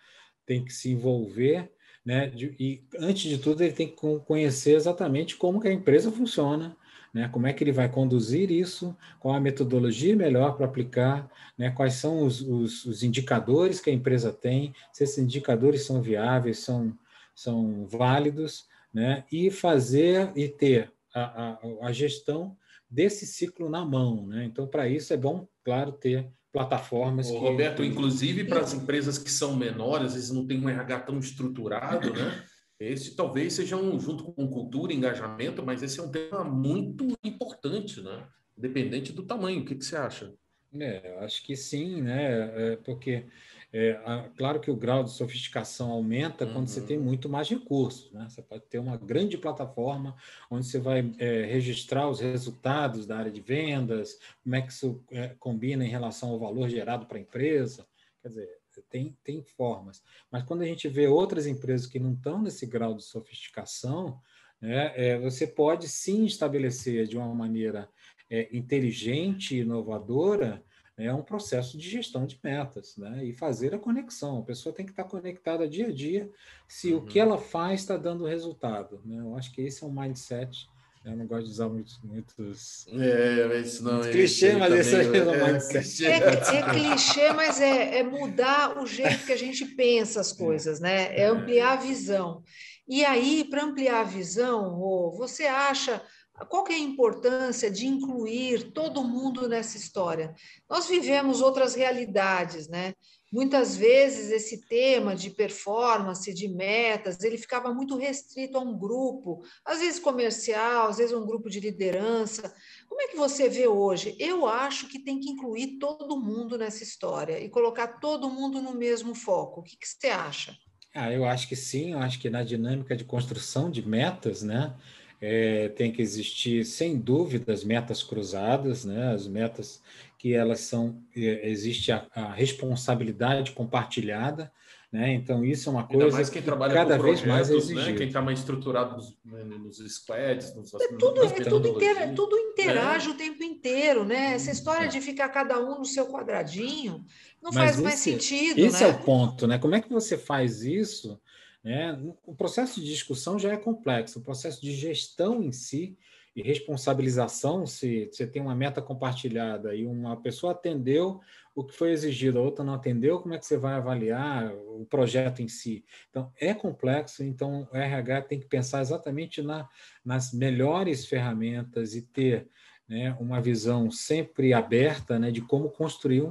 tem 0.45 0.65
que 0.65 0.73
se 0.73 0.91
envolver 0.91 1.71
né? 2.05 2.31
E 2.37 2.83
antes 2.99 3.23
de 3.23 3.39
tudo 3.39 3.63
ele 3.63 3.73
tem 3.73 3.87
que 3.87 3.95
conhecer 4.27 4.75
exatamente 4.75 5.35
como 5.35 5.59
que 5.59 5.67
a 5.67 5.73
empresa 5.73 6.11
funciona, 6.11 6.77
né? 7.15 7.29
Como 7.29 7.47
é 7.47 7.53
que 7.53 7.63
ele 7.63 7.71
vai 7.71 7.87
conduzir 7.87 8.51
isso? 8.51 8.93
Qual 9.21 9.33
a 9.33 9.39
metodologia 9.39 10.13
melhor 10.17 10.57
para 10.57 10.65
aplicar? 10.65 11.31
Né? 11.57 11.71
Quais 11.71 11.93
são 11.93 12.25
os, 12.25 12.41
os, 12.41 12.83
os, 12.83 13.03
indicadores 13.03 13.79
que 13.79 13.89
a 13.89 13.93
empresa 13.93 14.33
tem? 14.33 14.75
Se 14.91 15.05
esses 15.05 15.17
indicadores 15.17 15.85
são 15.85 16.01
viáveis, 16.01 16.59
são, 16.59 16.93
são 17.33 17.87
válidos, 17.87 18.65
né? 18.93 19.23
E 19.31 19.49
fazer 19.49 20.29
e 20.35 20.49
ter 20.49 20.91
a, 21.13 21.21
a, 21.21 21.59
a 21.83 21.91
gestão 21.93 22.57
desse 22.89 23.25
ciclo 23.25 23.69
na 23.69 23.85
mão, 23.85 24.27
né? 24.27 24.43
Então, 24.43 24.67
para 24.67 24.85
isso 24.89 25.13
é 25.13 25.17
bom, 25.17 25.47
claro, 25.63 25.93
ter 25.93 26.29
plataformas. 26.51 27.29
Ô, 27.29 27.39
que... 27.39 27.39
Roberto, 27.39 27.81
inclusive 27.81 28.43
para 28.43 28.59
as 28.59 28.73
empresas 28.73 29.17
que 29.17 29.31
são 29.31 29.55
menores, 29.55 30.07
às 30.07 30.13
vezes 30.15 30.31
não 30.31 30.45
tem 30.45 30.59
um 30.59 30.67
RH 30.67 30.99
tão 30.99 31.17
estruturado, 31.17 32.13
né? 32.13 32.43
Esse 32.79 33.15
talvez 33.15 33.53
seja 33.53 33.77
um, 33.77 33.99
junto 33.99 34.23
com 34.23 34.47
cultura 34.47 34.91
e 34.91 34.95
engajamento, 34.95 35.63
mas 35.63 35.81
esse 35.81 35.99
é 35.99 36.03
um 36.03 36.11
tema 36.11 36.43
muito 36.43 37.17
importante, 37.23 38.01
né? 38.01 38.27
Independente 38.57 39.13
do 39.13 39.23
tamanho. 39.23 39.61
O 39.61 39.65
que, 39.65 39.75
que 39.75 39.85
você 39.85 39.95
acha? 39.95 40.33
É, 40.73 41.17
acho 41.19 41.43
que 41.43 41.55
sim, 41.55 42.01
né? 42.01 42.73
É, 42.73 42.75
porque 42.77 43.25
é, 43.71 43.91
a, 44.05 44.29
claro 44.37 44.59
que 44.59 44.71
o 44.71 44.75
grau 44.75 45.03
de 45.03 45.11
sofisticação 45.11 45.91
aumenta 45.91 46.45
uhum. 46.45 46.53
quando 46.53 46.67
você 46.67 46.81
tem 46.81 46.97
uhum. 46.97 47.03
muito 47.03 47.27
mais 47.27 47.49
recursos. 47.49 48.11
Né? 48.11 48.25
Você 48.29 48.41
pode 48.41 48.63
ter 48.65 48.79
uma 48.79 48.97
grande 48.97 49.37
plataforma 49.37 50.15
onde 50.49 50.65
você 50.65 50.79
vai 50.79 51.13
é, 51.17 51.45
registrar 51.45 52.09
os 52.09 52.19
resultados 52.19 53.05
da 53.05 53.17
área 53.17 53.31
de 53.31 53.41
vendas, 53.41 54.19
como 54.43 54.55
é 54.55 54.61
que 54.61 54.71
isso 54.71 55.03
é, 55.11 55.29
combina 55.39 55.85
em 55.85 55.89
relação 55.89 56.29
ao 56.29 56.39
valor 56.39 56.69
gerado 56.69 57.05
para 57.05 57.17
a 57.17 57.21
empresa. 57.21 57.85
Quer 58.21 58.29
dizer, 58.29 58.49
tem, 58.83 59.17
tem 59.23 59.41
formas. 59.41 60.03
Mas 60.31 60.43
quando 60.43 60.61
a 60.61 60.65
gente 60.65 60.87
vê 60.87 61.07
outras 61.07 61.47
empresas 61.47 61.87
que 61.87 61.99
não 61.99 62.13
estão 62.13 62.41
nesse 62.41 62.65
grau 62.65 62.93
de 62.93 63.03
sofisticação, 63.03 64.19
né, 64.61 64.93
é, 64.95 65.19
você 65.19 65.45
pode 65.45 65.87
sim 65.87 66.25
estabelecer 66.25 67.07
de 67.07 67.17
uma 67.17 67.33
maneira 67.33 67.89
é, 68.29 68.55
inteligente 68.55 69.55
e 69.55 69.61
inovadora 69.61 70.63
é 70.97 71.13
um 71.13 71.21
processo 71.21 71.77
de 71.77 71.89
gestão 71.89 72.25
de 72.25 72.39
metas, 72.41 72.95
né? 72.95 73.25
E 73.25 73.33
fazer 73.33 73.75
a 73.75 73.79
conexão. 73.79 74.39
A 74.39 74.43
pessoa 74.43 74.73
tem 74.73 74.85
que 74.85 74.93
estar 74.93 75.03
conectada 75.03 75.67
dia 75.67 75.87
a 75.87 75.91
dia 75.91 76.31
se 76.67 76.93
uhum. 76.93 76.99
o 76.99 77.05
que 77.05 77.19
uhum. 77.19 77.25
ela 77.25 77.37
faz 77.37 77.81
está 77.81 77.97
dando 77.97 78.25
resultado. 78.25 79.01
Né? 79.03 79.19
Eu 79.19 79.35
acho 79.35 79.51
que 79.51 79.61
esse 79.61 79.83
é 79.83 79.87
um 79.87 79.91
mindset 79.91 80.69
eu 81.05 81.15
não 81.15 81.27
gosto 81.27 81.45
de 81.45 81.51
usar 81.51 81.69
muitos. 81.69 81.99
muitos 82.03 82.87
é, 82.87 83.59
isso 83.59 83.83
não 83.83 84.01
é. 84.03 84.11
Clichê, 84.11 84.55
mas 84.55 84.73
esse 84.73 84.95
aí 84.95 85.05
é, 85.05 86.09
é, 86.09 86.55
é, 86.55 86.59
é 86.59 86.69
clichê, 86.69 87.31
mas 87.33 87.61
é, 87.61 87.99
é 87.99 88.03
mudar 88.03 88.81
o 88.81 88.87
jeito 88.87 89.25
que 89.25 89.31
a 89.31 89.37
gente 89.37 89.65
pensa 89.65 90.19
as 90.19 90.31
coisas, 90.31 90.79
né? 90.79 91.15
É 91.15 91.27
ampliar 91.27 91.73
a 91.73 91.81
visão. 91.81 92.43
E 92.87 93.05
aí, 93.05 93.43
para 93.47 93.63
ampliar 93.63 94.01
a 94.01 94.03
visão, 94.03 94.79
você 95.15 95.45
acha 95.45 96.01
qual 96.49 96.63
que 96.63 96.73
é 96.73 96.75
a 96.75 96.79
importância 96.79 97.71
de 97.71 97.87
incluir 97.87 98.71
todo 98.71 99.03
mundo 99.03 99.47
nessa 99.47 99.77
história? 99.77 100.33
Nós 100.69 100.87
vivemos 100.87 101.39
outras 101.39 101.75
realidades, 101.75 102.67
né? 102.67 102.93
Muitas 103.35 103.75
vezes 103.75 104.31
esse 104.31 104.65
tema 104.65 105.13
de 105.13 105.29
performance, 105.29 106.33
de 106.33 106.47
metas, 106.47 107.21
ele 107.21 107.37
ficava 107.37 107.73
muito 107.73 107.97
restrito 107.97 108.57
a 108.57 108.61
um 108.61 108.77
grupo, 108.77 109.43
às 109.65 109.79
vezes 109.79 109.99
comercial, 109.99 110.87
às 110.87 110.99
vezes 110.99 111.13
um 111.13 111.25
grupo 111.25 111.49
de 111.49 111.59
liderança. 111.59 112.55
Como 112.87 113.01
é 113.01 113.09
que 113.09 113.17
você 113.17 113.49
vê 113.49 113.67
hoje? 113.67 114.15
Eu 114.17 114.47
acho 114.47 114.87
que 114.87 114.99
tem 114.99 115.19
que 115.19 115.29
incluir 115.29 115.77
todo 115.79 116.17
mundo 116.17 116.57
nessa 116.57 116.81
história 116.81 117.37
e 117.37 117.49
colocar 117.49 117.99
todo 117.99 118.29
mundo 118.29 118.61
no 118.61 118.73
mesmo 118.73 119.13
foco. 119.13 119.59
O 119.59 119.63
que, 119.63 119.75
que 119.75 119.85
você 119.85 120.07
acha? 120.07 120.55
Ah, 120.93 121.11
eu 121.11 121.25
acho 121.25 121.49
que 121.49 121.57
sim, 121.57 121.91
eu 121.91 121.99
acho 121.99 122.21
que 122.21 122.29
na 122.29 122.41
dinâmica 122.41 122.95
de 122.95 123.03
construção 123.03 123.69
de 123.69 123.85
metas, 123.85 124.43
né? 124.43 124.73
É, 125.19 125.69
tem 125.69 125.91
que 125.91 126.01
existir, 126.01 126.63
sem 126.63 126.97
dúvida, 126.97 127.51
as 127.51 127.65
metas 127.65 128.01
cruzadas, 128.01 128.85
né? 128.85 129.11
as 129.11 129.27
metas 129.27 129.81
que 130.25 130.33
elas 130.33 130.61
são 130.61 131.03
é, 131.15 131.47
existe 131.51 131.91
a, 131.91 132.07
a 132.15 132.33
responsabilidade 132.33 133.51
compartilhada, 133.51 134.51
né? 134.91 135.13
Então 135.13 135.45
isso 135.45 135.69
é 135.69 135.71
uma 135.71 135.85
coisa 135.85 136.05
Ainda 136.05 136.15
mais 136.15 136.29
quem 136.31 136.41
trabalha 136.41 136.73
cada 136.73 136.97
vez 136.97 137.23
mais 137.23 137.51
é 137.51 137.73
Né? 137.75 137.93
Quem 137.93 138.07
está 138.07 138.23
mais 138.23 138.39
estruturado 138.39 138.95
nos, 138.95 139.15
né, 139.23 139.43
nos 139.43 139.77
squads, 139.77 140.55
nos, 140.55 140.73
é 140.73 140.87
tudo, 140.97 141.23
é 141.25 141.43
tudo, 141.43 141.67
inter, 141.67 142.15
tudo 142.15 142.35
interage 142.39 143.07
é. 143.07 143.11
o 143.11 143.13
tempo 143.13 143.43
inteiro, 143.43 144.03
né? 144.03 144.33
Essa 144.33 144.49
história 144.49 144.87
de 144.87 144.99
ficar 144.99 145.29
cada 145.29 145.59
um 145.59 145.77
no 145.77 145.85
seu 145.85 146.07
quadradinho 146.07 147.05
não 147.39 147.51
Mas 147.51 147.55
faz 147.55 147.71
esse, 147.73 147.83
mais 147.83 147.99
sentido. 147.99 148.57
Esse 148.57 148.83
né? 148.83 148.89
é 148.89 148.93
o 148.93 148.97
ponto, 149.03 149.45
né? 149.45 149.59
Como 149.59 149.75
é 149.75 149.81
que 149.81 149.93
você 149.93 150.17
faz 150.17 150.63
isso? 150.63 151.21
Né? 151.63 151.99
O 152.25 152.33
processo 152.33 152.81
de 152.81 152.87
discussão 152.87 153.37
já 153.37 153.51
é 153.51 153.57
complexo, 153.57 154.17
o 154.17 154.23
processo 154.23 154.59
de 154.59 154.73
gestão 154.73 155.43
em 155.43 155.51
si 155.51 155.95
e 156.35 156.41
responsabilização, 156.41 157.65
se 157.65 158.09
você 158.11 158.27
tem 158.27 158.41
uma 158.41 158.53
meta 158.53 158.81
compartilhada 158.81 159.73
e 159.73 159.85
uma 159.85 160.17
pessoa 160.17 160.51
atendeu 160.51 161.21
o 161.55 161.63
que 161.63 161.73
foi 161.73 161.91
exigido, 161.91 162.37
a 162.37 162.41
outra 162.41 162.65
não 162.65 162.73
atendeu, 162.73 163.21
como 163.21 163.33
é 163.33 163.37
que 163.37 163.45
você 163.45 163.57
vai 163.57 163.75
avaliar 163.75 164.53
o 164.53 164.85
projeto 164.89 165.41
em 165.41 165.47
si? 165.47 165.85
Então, 166.09 166.29
é 166.37 166.53
complexo, 166.53 167.23
então 167.23 167.65
o 167.71 167.77
RH 167.77 168.23
tem 168.23 168.39
que 168.39 168.45
pensar 168.45 168.81
exatamente 168.81 169.41
na, 169.41 169.69
nas 170.03 170.33
melhores 170.33 171.05
ferramentas 171.05 171.95
e 171.95 172.01
ter 172.01 172.49
né, 172.87 173.15
uma 173.19 173.41
visão 173.41 173.89
sempre 173.89 174.53
aberta 174.53 175.17
né, 175.17 175.31
de 175.31 175.39
como 175.41 175.69
construir 175.69 176.23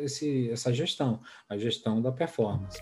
esse, 0.00 0.50
essa 0.50 0.72
gestão, 0.72 1.20
a 1.46 1.58
gestão 1.58 2.00
da 2.00 2.10
performance. 2.10 2.80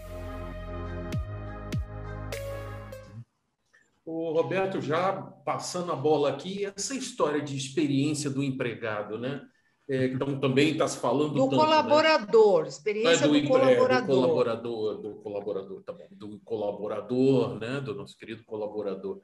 O 4.30 4.32
Roberto, 4.32 4.80
já 4.80 5.12
passando 5.44 5.90
a 5.90 5.96
bola 5.96 6.30
aqui, 6.30 6.64
essa 6.64 6.94
história 6.94 7.42
de 7.42 7.56
experiência 7.56 8.30
do 8.30 8.44
empregado, 8.44 9.18
né? 9.18 9.42
É, 9.88 10.06
então 10.06 10.38
também 10.38 10.70
está 10.70 10.86
se 10.86 10.98
falando 10.98 11.34
do 11.34 11.48
tanto, 11.48 11.56
colaborador, 11.56 12.62
né? 12.62 12.68
experiência 12.68 13.26
do, 13.26 13.40
do, 13.40 13.48
colaborador. 13.48 14.06
do 14.06 14.22
colaborador, 14.22 14.98
do 15.00 15.14
colaborador, 15.16 15.82
tá 15.82 15.92
bom, 15.92 16.06
do 16.12 16.38
colaborador, 16.44 17.58
né? 17.58 17.80
Do 17.80 17.92
nosso 17.92 18.16
querido 18.16 18.44
colaborador 18.44 19.20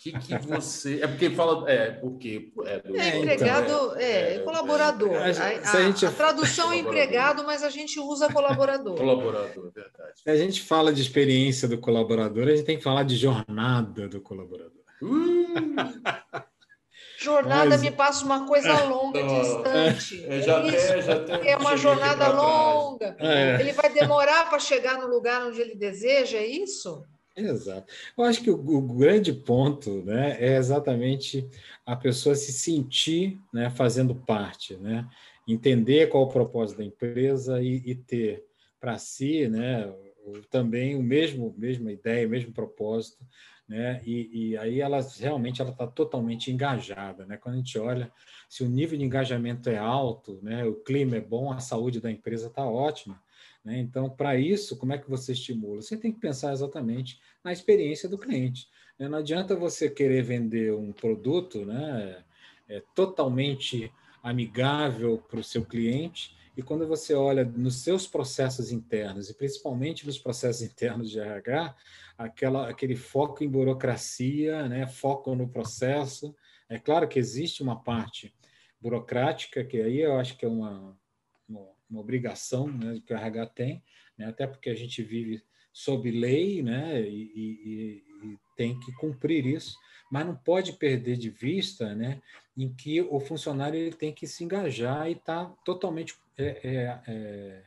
que, 0.00 0.12
que 0.12 0.38
você. 0.46 1.02
É 1.02 1.06
porque 1.06 1.28
fala. 1.28 1.70
É, 1.70 1.90
porque. 1.90 2.50
É, 2.64 2.78
do... 2.80 2.96
é 2.96 3.18
empregado, 3.18 3.64
então, 3.64 3.96
é, 3.96 4.02
é, 4.02 4.34
é, 4.36 4.38
colaborador. 4.38 5.14
A, 5.14 5.24
a, 5.24 5.82
gente... 5.82 6.06
a, 6.06 6.10
tradução 6.10 6.72
é 6.72 6.78
empregado, 6.80 7.44
mas 7.44 7.62
a 7.62 7.68
gente 7.68 8.00
usa 8.00 8.32
colaborador. 8.32 8.96
colaborador, 8.96 9.70
verdade. 9.70 10.22
Se 10.22 10.30
a 10.30 10.36
gente 10.36 10.62
fala 10.62 10.90
de 10.90 11.02
experiência 11.02 11.68
do 11.68 11.78
colaborador, 11.78 12.48
a 12.48 12.56
gente 12.56 12.64
tem 12.64 12.78
que 12.78 12.82
falar 12.82 13.02
de 13.02 13.14
jornada 13.14 14.08
do 14.08 14.22
colaborador. 14.22 14.80
Uh! 15.02 16.40
Jornada 17.20 17.68
mas... 17.68 17.82
me 17.82 17.90
passa 17.90 18.24
uma 18.24 18.46
coisa 18.46 18.72
longa, 18.88 19.22
distante. 19.22 20.24
É, 20.26 20.40
já 20.40 20.66
é, 20.66 21.02
já 21.02 21.12
é 21.44 21.56
uma 21.58 21.76
jornada 21.76 22.28
longa. 22.28 23.14
É. 23.18 23.60
Ele 23.60 23.72
vai 23.72 23.90
demorar 23.90 24.48
para 24.48 24.58
chegar 24.58 24.96
no 24.96 25.06
lugar 25.06 25.46
onde 25.46 25.60
ele 25.60 25.74
deseja, 25.74 26.38
é 26.38 26.46
isso? 26.46 27.04
Exato. 27.36 27.92
Eu 28.16 28.24
acho 28.24 28.42
que 28.42 28.50
o, 28.50 28.56
o, 28.56 28.82
grande 28.82 29.32
ponto 29.32 30.02
né, 30.02 30.36
é 30.40 30.56
exatamente 30.56 31.48
a 31.86 31.94
pessoa 31.94 32.34
se 32.34 32.52
sentir 32.52 33.38
né, 33.52 33.70
fazendo 33.70 34.14
parte, 34.14 34.76
né? 34.76 35.08
entender 35.46 36.08
qual 36.08 36.24
o 36.24 36.28
propósito 36.28 36.78
da 36.78 36.84
empresa 36.84 37.62
e, 37.62 37.82
e 37.84 37.94
ter 37.94 38.44
para 38.80 38.98
si 38.98 39.48
né, 39.48 39.92
também 40.50 40.96
o 40.96 41.02
mesmo 41.02 41.54
mesma 41.56 41.92
ideia, 41.92 42.26
o 42.26 42.30
mesmo 42.30 42.52
propósito, 42.52 43.24
né? 43.68 44.00
E, 44.04 44.50
e 44.50 44.56
aí 44.58 44.80
ela 44.80 45.00
realmente 45.18 45.60
ela 45.60 45.70
está 45.70 45.86
totalmente 45.86 46.50
engajada, 46.50 47.24
né? 47.26 47.36
Quando 47.36 47.54
a 47.54 47.58
gente 47.58 47.78
olha 47.78 48.10
se 48.48 48.64
o 48.64 48.68
nível 48.68 48.98
de 48.98 49.04
engajamento 49.04 49.70
é 49.70 49.78
alto, 49.78 50.40
né? 50.42 50.64
O 50.64 50.74
clima 50.74 51.16
é 51.16 51.20
bom, 51.20 51.52
a 51.52 51.60
saúde 51.60 52.00
da 52.00 52.10
empresa 52.10 52.48
está 52.48 52.64
ótima. 52.64 53.20
Né? 53.64 53.78
Então, 53.78 54.08
para 54.08 54.36
isso, 54.36 54.76
como 54.76 54.92
é 54.92 54.98
que 54.98 55.08
você 55.08 55.32
estimula? 55.32 55.82
Você 55.82 55.96
tem 55.96 56.12
que 56.12 56.20
pensar 56.20 56.52
exatamente 56.52 57.20
na 57.44 57.52
experiência 57.52 58.08
do 58.08 58.18
cliente. 58.18 58.68
Né? 58.98 59.08
Não 59.08 59.18
adianta 59.18 59.54
você 59.54 59.88
querer 59.88 60.22
vender 60.22 60.74
um 60.74 60.92
produto 60.92 61.64
né, 61.64 62.24
é, 62.68 62.82
totalmente 62.94 63.92
amigável 64.22 65.18
para 65.18 65.40
o 65.40 65.44
seu 65.44 65.64
cliente 65.64 66.36
e 66.56 66.62
quando 66.62 66.86
você 66.86 67.14
olha 67.14 67.44
nos 67.44 67.76
seus 67.76 68.06
processos 68.06 68.70
internos, 68.70 69.30
e 69.30 69.34
principalmente 69.34 70.04
nos 70.04 70.18
processos 70.18 70.60
internos 70.70 71.10
de 71.10 71.18
RH, 71.18 71.74
aquela, 72.18 72.68
aquele 72.68 72.96
foco 72.96 73.42
em 73.42 73.48
burocracia, 73.48 74.68
né, 74.68 74.86
foco 74.86 75.34
no 75.34 75.48
processo. 75.48 76.34
É 76.68 76.78
claro 76.78 77.08
que 77.08 77.18
existe 77.18 77.62
uma 77.62 77.82
parte 77.82 78.34
burocrática, 78.80 79.64
que 79.64 79.80
aí 79.80 80.00
eu 80.00 80.18
acho 80.18 80.36
que 80.36 80.44
é 80.44 80.48
uma, 80.48 80.96
uma, 81.90 82.00
obrigação 82.00 82.68
né, 82.68 83.00
que 83.04 83.12
o 83.12 83.16
RH 83.16 83.46
tem, 83.46 83.82
né, 84.16 84.26
até 84.26 84.46
porque 84.46 84.70
a 84.70 84.74
gente 84.74 85.02
vive 85.02 85.42
sob 85.72 86.10
lei, 86.10 86.62
né, 86.62 87.00
e, 87.00 87.32
e, 87.34 88.04
e, 88.24 88.38
tem 88.56 88.78
que 88.78 88.92
cumprir 88.92 89.46
isso, 89.46 89.78
mas 90.10 90.26
não 90.26 90.36
pode 90.36 90.74
perder 90.74 91.16
de 91.16 91.30
vista, 91.30 91.94
né, 91.94 92.20
em 92.56 92.72
que 92.72 93.00
o 93.00 93.18
funcionário 93.20 93.78
ele 93.78 93.94
tem 93.94 94.12
que 94.12 94.26
se 94.26 94.44
engajar 94.44 95.08
e 95.08 95.12
estar 95.12 95.46
tá 95.46 95.54
totalmente 95.64 96.14
é, 96.36 97.00
é, 97.06 97.64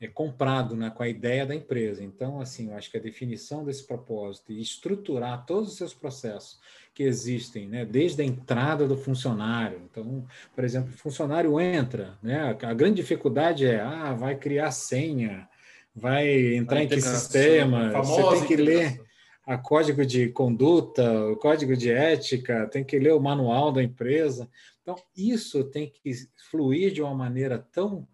é, 0.00 0.06
comprado 0.06 0.76
né, 0.76 0.90
com 0.90 1.02
a 1.02 1.08
ideia 1.08 1.46
da 1.46 1.54
empresa. 1.54 2.02
Então, 2.02 2.40
assim, 2.40 2.68
eu 2.68 2.76
acho 2.76 2.90
que 2.90 2.96
a 2.96 3.00
definição 3.00 3.64
desse 3.64 3.86
propósito 3.86 4.52
e 4.52 4.60
estruturar 4.60 5.44
todos 5.46 5.70
os 5.70 5.76
seus 5.76 5.94
processos 5.94 6.58
que 6.94 7.02
existem, 7.02 7.68
né, 7.68 7.84
desde 7.84 8.22
a 8.22 8.24
entrada 8.24 8.86
do 8.86 8.96
funcionário. 8.96 9.80
Então, 9.90 10.26
por 10.54 10.64
exemplo, 10.64 10.92
o 10.94 10.98
funcionário 10.98 11.60
entra, 11.60 12.18
né, 12.22 12.56
a 12.62 12.74
grande 12.74 12.96
dificuldade 12.96 13.66
é, 13.66 13.80
ah, 13.80 14.14
vai 14.14 14.36
criar 14.36 14.70
senha, 14.70 15.48
vai 15.94 16.54
entrar 16.54 16.82
em 16.82 16.88
que 16.88 17.00
sistema, 17.00 17.90
você 18.02 18.22
tem 18.30 18.46
que 18.46 18.56
ler 18.56 19.06
a 19.46 19.56
código 19.56 20.04
de 20.04 20.28
conduta, 20.30 21.26
o 21.28 21.36
código 21.36 21.76
de 21.76 21.90
ética, 21.90 22.66
tem 22.66 22.82
que 22.82 22.98
ler 22.98 23.12
o 23.12 23.20
manual 23.20 23.70
da 23.70 23.82
empresa. 23.82 24.50
Então, 24.82 24.96
isso 25.16 25.62
tem 25.64 25.88
que 25.88 26.12
fluir 26.50 26.92
de 26.92 27.00
uma 27.00 27.14
maneira 27.14 27.58
tão, 27.72 28.06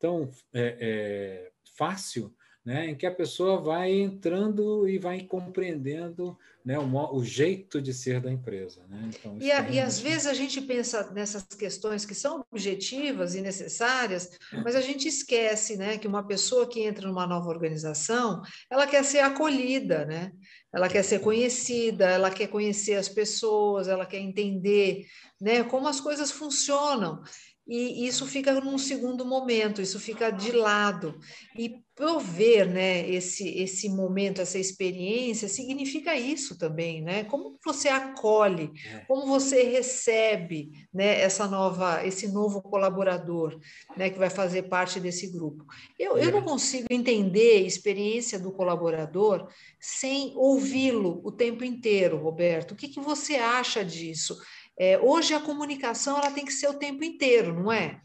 tão 0.00 0.30
é, 0.52 0.76
é, 0.80 1.50
fácil, 1.76 2.34
né, 2.64 2.90
em 2.90 2.94
que 2.94 3.06
a 3.06 3.14
pessoa 3.14 3.60
vai 3.60 3.90
entrando 3.90 4.86
e 4.88 4.98
vai 4.98 5.22
compreendendo 5.22 6.36
né, 6.64 6.78
o, 6.78 7.16
o, 7.16 7.24
jeito 7.24 7.80
de 7.80 7.94
ser 7.94 8.20
da 8.20 8.30
empresa. 8.30 8.84
Né? 8.86 9.10
Então, 9.14 9.38
e, 9.40 9.50
a, 9.50 9.70
e 9.70 9.80
às 9.80 9.98
vezes 9.98 10.26
a 10.26 10.34
gente 10.34 10.60
pensa 10.60 11.10
nessas 11.10 11.42
questões 11.44 12.04
que 12.04 12.14
são 12.14 12.44
objetivas 12.52 13.34
e 13.34 13.40
necessárias, 13.40 14.38
mas 14.62 14.76
a 14.76 14.80
gente 14.82 15.08
esquece 15.08 15.76
né, 15.76 15.96
que 15.96 16.06
uma 16.06 16.26
pessoa 16.26 16.68
que 16.68 16.82
entra 16.82 17.08
numa 17.08 17.26
nova 17.26 17.48
organização, 17.48 18.42
ela 18.70 18.86
quer 18.86 19.04
ser 19.04 19.20
acolhida, 19.20 20.04
né? 20.04 20.32
ela 20.72 20.88
quer 20.88 21.02
ser 21.02 21.20
conhecida, 21.20 22.08
ela 22.08 22.30
quer 22.30 22.46
conhecer 22.46 22.94
as 22.94 23.08
pessoas, 23.08 23.88
ela 23.88 24.06
quer 24.06 24.18
entender 24.18 25.06
né, 25.40 25.64
como 25.64 25.88
as 25.88 26.00
coisas 26.00 26.30
funcionam 26.30 27.22
e 27.66 28.06
isso 28.06 28.26
fica 28.26 28.60
num 28.60 28.78
segundo 28.78 29.24
momento, 29.24 29.80
isso 29.80 30.00
fica 30.00 30.30
de 30.30 30.50
lado. 30.50 31.18
E 31.56 31.84
prover 31.94 32.66
né, 32.66 33.08
esse, 33.10 33.46
esse 33.58 33.88
momento, 33.88 34.40
essa 34.40 34.58
experiência, 34.58 35.48
significa 35.48 36.16
isso 36.16 36.58
também, 36.58 37.02
né? 37.02 37.24
Como 37.24 37.58
você 37.62 37.88
acolhe, 37.88 38.72
é. 38.86 39.00
como 39.06 39.26
você 39.26 39.64
recebe 39.64 40.70
né, 40.92 41.20
essa 41.20 41.46
nova, 41.46 42.04
esse 42.04 42.26
novo 42.32 42.62
colaborador 42.62 43.60
né, 43.96 44.08
que 44.08 44.18
vai 44.18 44.30
fazer 44.30 44.62
parte 44.62 44.98
desse 44.98 45.30
grupo. 45.30 45.64
Eu, 45.98 46.16
eu 46.16 46.32
não 46.32 46.42
consigo 46.42 46.86
entender 46.90 47.58
a 47.58 47.66
experiência 47.66 48.38
do 48.38 48.50
colaborador 48.50 49.46
sem 49.78 50.32
ouvi-lo 50.36 51.20
o 51.22 51.30
tempo 51.30 51.62
inteiro, 51.64 52.16
Roberto. 52.16 52.72
O 52.72 52.76
que, 52.76 52.88
que 52.88 53.00
você 53.00 53.34
acha 53.34 53.84
disso? 53.84 54.38
É, 54.82 54.98
hoje 54.98 55.34
a 55.34 55.40
comunicação 55.40 56.16
ela 56.16 56.30
tem 56.30 56.42
que 56.42 56.54
ser 56.54 56.66
o 56.66 56.78
tempo 56.78 57.04
inteiro, 57.04 57.52
não 57.52 57.70
é? 57.70 58.00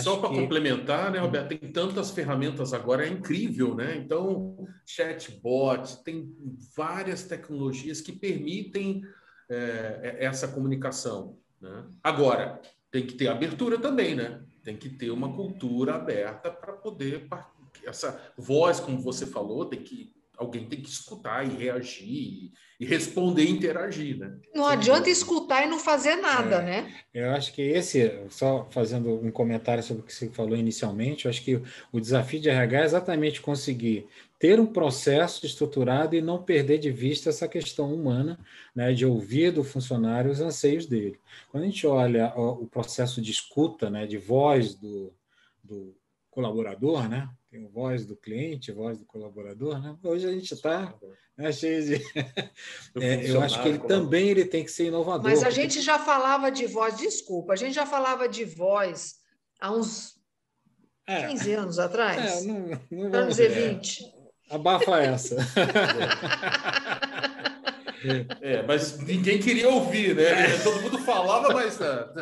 Só 0.00 0.18
para 0.18 0.28
que... 0.28 0.36
complementar, 0.36 1.10
né, 1.10 1.18
Roberto, 1.18 1.48
tem 1.48 1.72
tantas 1.72 2.12
ferramentas 2.12 2.72
agora, 2.72 3.04
é 3.04 3.08
incrível, 3.08 3.74
né? 3.74 3.96
Então, 3.96 4.64
chatbot, 4.86 6.04
tem 6.04 6.32
várias 6.76 7.24
tecnologias 7.24 8.00
que 8.00 8.12
permitem 8.12 9.02
é, 9.50 10.18
é 10.20 10.24
essa 10.24 10.46
comunicação. 10.46 11.36
Né? 11.60 11.84
Agora, 12.00 12.60
tem 12.88 13.04
que 13.04 13.14
ter 13.14 13.26
abertura 13.26 13.76
também, 13.76 14.14
né? 14.14 14.40
Tem 14.62 14.76
que 14.76 14.88
ter 14.88 15.10
uma 15.10 15.34
cultura 15.34 15.96
aberta 15.96 16.48
para 16.48 16.74
poder. 16.74 17.26
Essa 17.84 18.22
voz, 18.38 18.78
como 18.78 19.00
você 19.00 19.26
falou, 19.26 19.64
tem 19.64 19.82
que 19.82 20.12
alguém 20.42 20.66
tem 20.66 20.80
que 20.80 20.88
escutar 20.88 21.46
e 21.46 21.56
reagir 21.56 22.52
e 22.78 22.84
responder 22.84 23.44
e 23.44 23.50
interagir, 23.50 24.18
né? 24.18 24.36
Não 24.54 24.64
Sem 24.64 24.72
adianta 24.72 24.98
dúvida. 25.00 25.10
escutar 25.10 25.64
e 25.64 25.70
não 25.70 25.78
fazer 25.78 26.16
nada, 26.16 26.56
é, 26.56 26.62
né? 26.62 26.94
Eu 27.14 27.30
acho 27.30 27.52
que 27.52 27.62
esse, 27.62 28.26
só 28.28 28.66
fazendo 28.70 29.14
um 29.24 29.30
comentário 29.30 29.82
sobre 29.82 30.02
o 30.02 30.04
que 30.04 30.12
você 30.12 30.28
falou 30.30 30.56
inicialmente, 30.56 31.24
eu 31.24 31.30
acho 31.30 31.42
que 31.42 31.62
o 31.92 32.00
desafio 32.00 32.40
de 32.40 32.48
RH 32.48 32.80
é 32.80 32.84
exatamente 32.84 33.40
conseguir 33.40 34.08
ter 34.38 34.58
um 34.58 34.66
processo 34.66 35.46
estruturado 35.46 36.16
e 36.16 36.20
não 36.20 36.42
perder 36.42 36.78
de 36.78 36.90
vista 36.90 37.30
essa 37.30 37.46
questão 37.46 37.94
humana, 37.94 38.36
né, 38.74 38.92
de 38.92 39.06
ouvir 39.06 39.52
do 39.52 39.62
funcionário 39.62 40.32
os 40.32 40.40
anseios 40.40 40.84
dele. 40.84 41.20
Quando 41.52 41.62
a 41.62 41.66
gente 41.66 41.86
olha 41.86 42.32
o 42.36 42.66
processo 42.66 43.22
de 43.22 43.30
escuta, 43.30 43.88
né, 43.88 44.04
de 44.04 44.18
voz 44.18 44.74
do, 44.74 45.14
do 45.62 45.94
colaborador, 46.28 47.08
né, 47.08 47.28
tem 47.52 47.68
voz 47.68 48.06
do 48.06 48.16
cliente, 48.16 48.72
voz 48.72 48.96
do 48.96 49.04
colaborador, 49.04 49.78
né? 49.78 49.94
Hoje 50.02 50.26
a 50.26 50.32
gente 50.32 50.54
está 50.54 50.94
né, 51.36 51.52
cheio 51.52 51.84
de. 51.84 52.02
é, 52.98 53.30
eu 53.30 53.42
acho 53.42 53.62
que 53.62 53.68
ele 53.68 53.78
também 53.80 54.28
ele 54.28 54.46
tem 54.46 54.64
que 54.64 54.70
ser 54.70 54.86
inovador. 54.86 55.24
Mas 55.24 55.42
a 55.42 55.46
porque... 55.46 55.60
gente 55.60 55.82
já 55.82 55.98
falava 55.98 56.50
de 56.50 56.66
voz, 56.66 56.96
desculpa, 56.96 57.52
a 57.52 57.56
gente 57.56 57.74
já 57.74 57.84
falava 57.84 58.26
de 58.26 58.46
voz 58.46 59.16
há 59.60 59.70
uns 59.70 60.18
é. 61.06 61.26
15 61.26 61.52
anos 61.52 61.78
atrás. 61.78 62.42
É, 62.42 62.46
não, 62.46 62.80
não 62.90 63.10
vamos 63.10 63.36
dizer 63.36 63.50
20. 63.50 64.02
Abafa 64.48 65.02
essa. 65.02 65.36
É, 68.40 68.62
mas 68.62 68.98
ninguém 68.98 69.38
queria 69.38 69.68
ouvir, 69.68 70.14
né? 70.14 70.58
Todo 70.62 70.80
mundo 70.82 70.98
falava, 70.98 71.52
mas 71.52 71.80
ah, 71.80 72.12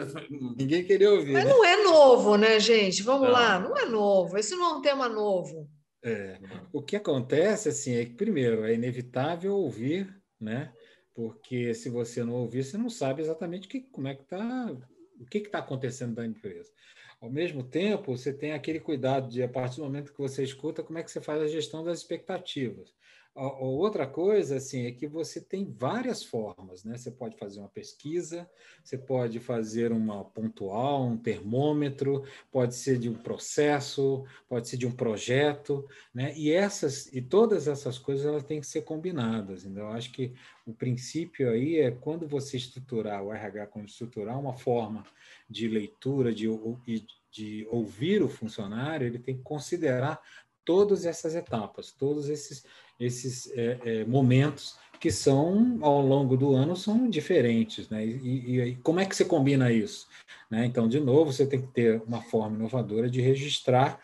ninguém 0.57 0.85
queria 0.85 1.11
ouvir. 1.11 1.33
Mas 1.33 1.45
né? 1.45 1.51
não 1.51 1.65
é 1.65 1.83
novo, 1.83 2.37
né, 2.37 2.61
gente? 2.61 3.03
Vamos 3.03 3.29
não. 3.29 3.33
lá, 3.33 3.59
não 3.59 3.77
é 3.77 3.87
novo. 3.87 4.37
Esse 4.37 4.55
não 4.55 4.71
é 4.71 4.75
um 4.79 4.83
tema 4.83 5.09
novo. 5.09 5.69
É. 6.03 6.39
O 6.73 6.83
que 6.83 6.97
acontece 6.97 7.69
assim 7.69 7.95
é 7.97 8.05
que 8.05 8.15
primeiro 8.15 8.65
é 8.65 8.75
inevitável 8.75 9.55
ouvir, 9.55 10.15
né? 10.41 10.73
Porque 11.15 11.75
se 11.75 11.91
você 11.91 12.25
não 12.25 12.35
ouvir, 12.35 12.65
você 12.65 12.79
não 12.79 12.89
sabe 12.89 13.21
exatamente 13.23 13.69
que, 13.69 13.81
como 13.81 14.09
é 14.09 14.15
que 14.15 14.23
está 14.23 14.73
o 15.21 15.27
que 15.27 15.39
está 15.39 15.59
acontecendo 15.59 16.15
da 16.15 16.25
empresa. 16.25 16.73
Ao 17.21 17.31
mesmo 17.31 17.63
tempo, 17.63 18.17
você 18.17 18.33
tem 18.33 18.53
aquele 18.53 18.81
cuidado 18.81 19.29
de, 19.29 19.43
a 19.43 19.49
partir 19.49 19.77
do 19.77 19.85
momento 19.85 20.13
que 20.13 20.19
você 20.19 20.43
escuta, 20.43 20.83
como 20.83 20.99
é 20.99 21.03
que 21.03 21.11
você 21.11 21.21
faz 21.21 21.43
a 21.43 21.47
gestão 21.47 21.85
das 21.85 21.99
expectativas. 21.99 22.95
Outra 23.33 24.09
coisa 24.09 24.57
assim 24.57 24.87
é 24.87 24.93
que 24.93 25.07
você 25.07 25.41
tem 25.41 25.65
várias 25.65 26.23
formas, 26.23 26.83
né? 26.83 26.99
Você 26.99 27.13
pode 27.13 27.37
fazer 27.39 27.61
uma 27.61 27.69
pesquisa, 27.69 28.51
você 28.83 28.99
pode 28.99 29.39
fazer 29.39 29.93
uma 29.93 30.25
pontual, 30.25 31.07
um 31.07 31.17
termômetro, 31.17 32.25
pode 32.51 32.75
ser 32.75 32.99
de 32.99 33.09
um 33.09 33.15
processo, 33.15 34.25
pode 34.49 34.69
ser 34.69 34.77
de 34.77 34.87
um 34.87 34.91
projeto, 34.91 35.87
né? 36.13 36.37
E 36.37 36.51
essas 36.51 37.07
e 37.13 37.23
todas 37.23 37.69
essas 37.69 37.99
coisas 37.99 38.27
elas 38.27 38.43
têm 38.43 38.61
que 38.61 38.67
ser 38.67 38.83
combinadas. 38.83 39.65
Então, 39.65 39.85
eu 39.85 39.93
acho 39.93 40.11
que 40.11 40.35
o 40.67 40.75
princípio 40.75 41.51
aí 41.51 41.79
é 41.79 41.93
quando 41.93 42.27
você 42.27 42.57
estruturar 42.57 43.23
o 43.23 43.33
RH, 43.33 43.69
quando 43.69 43.89
estruturar 43.89 44.41
uma 44.41 44.55
forma 44.55 45.05
de 45.49 45.69
leitura, 45.69 46.35
de, 46.35 46.49
de, 46.85 47.07
de 47.31 47.69
ouvir 47.71 48.23
o 48.23 48.29
funcionário, 48.29 49.07
ele 49.07 49.21
tem 49.21 49.37
que 49.37 49.43
considerar 49.43 50.21
todas 50.71 51.05
essas 51.05 51.35
etapas, 51.35 51.91
todos 51.91 52.29
esses 52.29 52.65
esses 53.01 53.51
é, 53.57 53.79
é, 53.85 54.05
momentos 54.05 54.79
que 55.01 55.11
são, 55.11 55.79
ao 55.81 56.01
longo 56.01 56.37
do 56.37 56.55
ano, 56.55 56.77
são 56.77 57.11
diferentes. 57.11 57.89
Né? 57.89 58.07
E, 58.07 58.61
e, 58.61 58.77
como 58.77 59.01
é 59.01 59.07
que 59.07 59.17
você 59.17 59.25
combina 59.25 59.73
isso? 59.73 60.07
Né? 60.49 60.65
Então, 60.67 60.87
de 60.87 61.01
novo, 61.01 61.33
você 61.33 61.45
tem 61.45 61.61
que 61.61 61.73
ter 61.73 62.01
uma 62.03 62.23
forma 62.23 62.57
inovadora 62.57 63.11
de 63.11 63.21
registrar. 63.21 63.99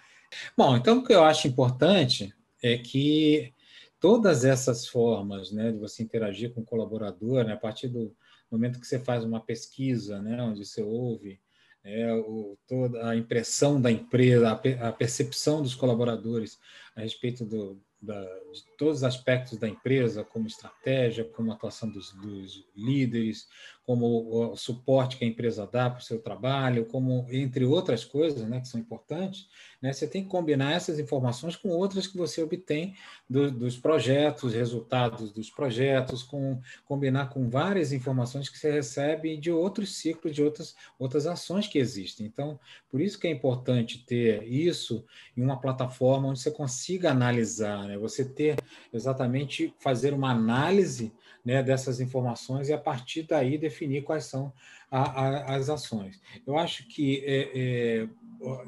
Bom, 0.57 0.76
então 0.76 0.98
o 0.98 1.05
que 1.05 1.12
eu 1.12 1.22
acho 1.22 1.46
importante 1.46 2.35
é 2.61 2.79
que 2.79 3.52
todas 4.00 4.44
essas 4.44 4.88
formas 4.88 5.52
né, 5.52 5.70
de 5.70 5.79
você 5.79 6.02
interagir 6.02 6.52
com 6.52 6.62
o 6.62 6.66
colaborador, 6.66 7.44
né, 7.44 7.52
a 7.52 7.59
partir 7.59 7.87
do 7.88 8.12
momento 8.50 8.81
que 8.81 8.87
você 8.87 8.98
faz 8.98 9.22
uma 9.22 9.40
pesquisa, 9.40 10.20
né, 10.20 10.42
onde 10.42 10.64
você 10.64 10.83
ouve 10.83 11.38
é, 11.87 12.12
o, 12.12 12.59
toda 12.66 13.09
a 13.09 13.16
impressão 13.16 13.81
da 13.81 13.90
empresa, 13.90 14.51
a, 14.51 14.88
a 14.88 14.92
percepção 14.92 15.62
dos 15.62 15.75
colaboradores 15.75 16.59
a 16.96 17.01
respeito 17.01 17.44
do, 17.44 17.81
da, 18.03 18.20
de 18.22 18.64
todos 18.77 18.99
os 18.99 19.05
aspectos 19.05 19.57
da 19.57 19.68
empresa, 19.68 20.25
como 20.25 20.49
estratégia, 20.49 21.25
como 21.25 21.53
atuação 21.53 21.88
dos, 21.88 22.12
dos 22.14 22.66
líderes, 22.75 23.46
como 23.87 24.51
o 24.53 24.57
suporte 24.57 25.16
que 25.16 25.25
a 25.25 25.29
empresa 25.29 25.64
dá 25.64 25.88
para 25.88 26.01
o 26.01 26.03
seu 26.03 26.18
trabalho, 26.18 26.87
como 26.87 27.25
entre 27.31 27.64
outras 27.64 28.05
coisas, 28.05 28.42
né, 28.49 28.61
que 28.61 28.66
são 28.66 28.81
importantes, 28.81 29.49
né, 29.81 29.92
você 29.92 30.09
tem 30.09 30.25
que 30.25 30.29
combinar 30.29 30.72
essas 30.72 30.99
informações 30.99 31.55
com 31.55 31.68
outras 31.68 32.09
que 32.09 32.16
você 32.16 32.42
obtém 32.42 32.96
do, 33.31 33.49
dos 33.49 33.79
projetos, 33.79 34.55
resultados 34.55 35.31
dos 35.31 35.51
projetos, 35.51 36.25
com 36.25 36.61
combinar 36.85 37.29
com 37.29 37.49
várias 37.49 37.92
informações 37.92 38.49
que 38.49 38.59
você 38.59 38.72
recebe 38.72 39.37
de 39.37 39.53
outros 39.53 39.94
ciclos, 39.94 40.35
de 40.35 40.42
outras 40.42 40.75
outras 40.99 41.25
ações 41.25 41.68
que 41.68 41.79
existem. 41.79 42.27
Então, 42.27 42.59
por 42.90 43.01
isso 43.01 43.20
que 43.20 43.29
é 43.29 43.31
importante 43.31 44.05
ter 44.05 44.42
isso 44.42 45.05
em 45.37 45.42
uma 45.42 45.61
plataforma 45.61 46.29
onde 46.29 46.40
você 46.40 46.51
consiga 46.51 47.12
analisar, 47.12 47.85
né, 47.87 47.96
você 47.96 48.25
ter 48.25 48.57
exatamente 48.92 49.72
fazer 49.79 50.12
uma 50.12 50.33
análise 50.33 51.12
né, 51.47 51.63
dessas 51.63 52.01
informações 52.01 52.69
e 52.69 52.73
a 52.73 52.79
partir 52.79 53.23
daí 53.23 53.57
definir 53.57 54.03
quais 54.03 54.25
são 54.25 54.53
a, 54.91 55.03
a, 55.03 55.55
as 55.55 55.71
ações. 55.71 56.21
Eu 56.45 56.59
acho 56.59 56.89
que 56.89 57.23
é, 57.25 57.51
é, 57.55 58.09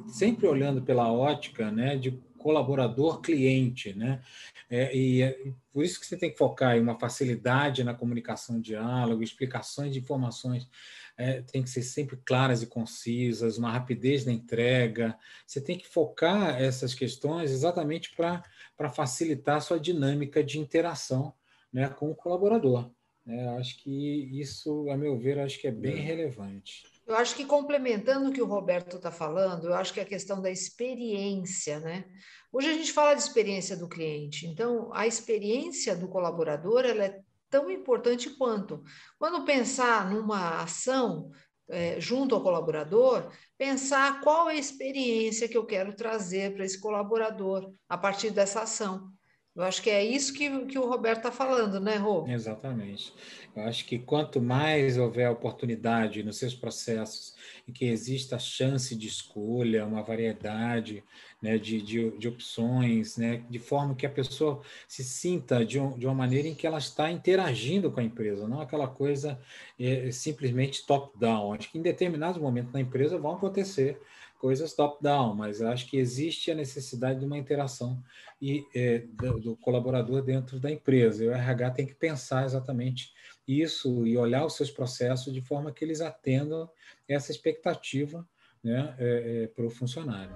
sempre 0.06 0.46
olhando 0.46 0.80
pela 0.80 1.12
ótica 1.12 1.72
né, 1.72 1.96
de 1.96 2.12
colaborador-cliente, 2.38 3.92
né? 3.94 4.22
É, 4.70 4.96
e 4.96 5.22
é 5.22 5.36
por 5.72 5.84
isso 5.84 5.98
que 5.98 6.06
você 6.06 6.16
tem 6.16 6.30
que 6.30 6.38
focar 6.38 6.76
em 6.76 6.80
uma 6.80 6.96
facilidade 6.96 7.82
na 7.82 7.94
comunicação, 7.94 8.60
diálogo, 8.60 9.24
explicações 9.24 9.92
de 9.92 9.98
informações 9.98 10.68
é, 11.16 11.42
tem 11.42 11.64
que 11.64 11.70
ser 11.70 11.82
sempre 11.82 12.16
claras 12.24 12.62
e 12.62 12.66
concisas, 12.66 13.58
uma 13.58 13.72
rapidez 13.72 14.24
na 14.24 14.30
entrega. 14.30 15.18
Você 15.44 15.60
tem 15.60 15.76
que 15.76 15.88
focar 15.88 16.62
essas 16.62 16.94
questões 16.94 17.50
exatamente 17.50 18.14
para 18.14 18.88
facilitar 18.88 19.56
a 19.56 19.60
sua 19.60 19.80
dinâmica 19.80 20.44
de 20.44 20.60
interação 20.60 21.34
né, 21.72 21.88
com 21.88 22.10
o 22.10 22.14
colaborador. 22.14 22.90
Né? 23.24 23.48
Acho 23.58 23.82
que 23.82 24.40
isso, 24.40 24.88
a 24.90 24.96
meu 24.96 25.18
ver, 25.18 25.38
acho 25.38 25.60
que 25.60 25.66
é 25.66 25.72
bem 25.72 25.98
é. 25.98 26.00
relevante. 26.00 26.82
Eu 27.06 27.16
acho 27.16 27.34
que 27.34 27.44
complementando 27.44 28.28
o 28.28 28.32
que 28.32 28.42
o 28.42 28.46
Roberto 28.46 28.96
está 28.96 29.10
falando, 29.10 29.68
eu 29.68 29.74
acho 29.74 29.94
que 29.94 30.00
a 30.00 30.04
questão 30.04 30.42
da 30.42 30.50
experiência, 30.50 31.80
né? 31.80 32.04
Hoje 32.52 32.68
a 32.68 32.72
gente 32.72 32.92
fala 32.92 33.14
de 33.14 33.22
experiência 33.22 33.76
do 33.76 33.88
cliente, 33.88 34.46
então 34.46 34.90
a 34.92 35.06
experiência 35.06 35.96
do 35.96 36.08
colaborador 36.08 36.84
ela 36.84 37.04
é 37.04 37.20
tão 37.50 37.70
importante 37.70 38.30
quanto. 38.30 38.82
Quando 39.18 39.44
pensar 39.44 40.10
numa 40.10 40.62
ação 40.62 41.30
é, 41.68 42.00
junto 42.00 42.34
ao 42.34 42.42
colaborador, 42.42 43.30
pensar 43.56 44.20
qual 44.20 44.48
é 44.48 44.54
a 44.54 44.58
experiência 44.58 45.48
que 45.48 45.56
eu 45.56 45.66
quero 45.66 45.94
trazer 45.94 46.54
para 46.54 46.64
esse 46.64 46.80
colaborador 46.80 47.72
a 47.88 47.96
partir 47.96 48.30
dessa 48.30 48.62
ação. 48.62 49.10
Eu 49.58 49.64
acho 49.64 49.82
que 49.82 49.90
é 49.90 50.04
isso 50.04 50.32
que, 50.32 50.66
que 50.66 50.78
o 50.78 50.88
Roberto 50.88 51.18
está 51.18 51.32
falando, 51.32 51.80
né, 51.80 51.96
Rô? 51.96 52.24
Exatamente. 52.28 53.12
Eu 53.56 53.64
acho 53.64 53.84
que 53.86 53.98
quanto 53.98 54.40
mais 54.40 54.96
houver 54.96 55.28
oportunidade 55.28 56.22
nos 56.22 56.36
seus 56.36 56.54
processos 56.54 57.34
em 57.66 57.72
que 57.72 57.86
exista 57.86 58.38
chance 58.38 58.94
de 58.94 59.08
escolha, 59.08 59.84
uma 59.84 60.00
variedade 60.00 61.02
né, 61.42 61.58
de, 61.58 61.82
de, 61.82 62.16
de, 62.16 62.28
opções, 62.28 63.16
né, 63.16 63.42
de 63.50 63.58
forma 63.58 63.96
que 63.96 64.06
a 64.06 64.10
pessoa 64.10 64.62
se 64.86 65.02
sinta 65.02 65.66
de, 65.66 65.80
um, 65.80 65.98
de 65.98 66.06
uma 66.06 66.14
maneira 66.14 66.46
em 66.46 66.54
que 66.54 66.64
ela 66.64 66.78
está 66.78 67.10
interagindo 67.10 67.90
com 67.90 67.98
a 67.98 68.04
empresa, 68.04 68.46
não 68.46 68.60
aquela 68.60 68.86
coisa 68.86 69.40
é, 69.76 70.12
simplesmente 70.12 70.86
top-down. 70.86 71.54
Acho 71.54 71.72
que 71.72 71.78
em 71.78 71.82
determinados 71.82 72.40
momentos 72.40 72.72
na 72.72 72.80
empresa 72.80 73.18
vão 73.18 73.32
acontecer 73.32 74.00
coisas 74.38 74.72
top-down, 74.72 75.34
mas 75.34 75.60
acho 75.60 75.88
que 75.88 75.96
existe 75.96 76.50
a 76.50 76.54
necessidade 76.54 77.20
de 77.20 77.26
uma 77.26 77.36
interação 77.36 78.02
e, 78.40 78.64
é, 78.74 79.00
do, 79.00 79.40
do, 79.40 79.56
colaborador 79.56 80.22
dentro 80.22 80.60
da 80.60 80.70
empresa. 80.70 81.24
E 81.24 81.28
o 81.28 81.32
RH 81.32 81.70
tem 81.72 81.86
que 81.86 81.94
pensar 81.94 82.44
exatamente 82.44 83.12
isso 83.46 84.06
e 84.06 84.16
olhar 84.16 84.44
os 84.44 84.54
seus 84.54 84.70
processos 84.70 85.32
de 85.34 85.40
forma 85.40 85.72
que 85.72 85.84
eles 85.84 86.00
atendam 86.00 86.70
essa 87.08 87.32
expectativa 87.32 88.26
né, 88.62 88.94
é, 88.98 89.42
é, 89.44 89.46
para 89.48 89.66
o 89.66 89.70
funcionário. 89.70 90.34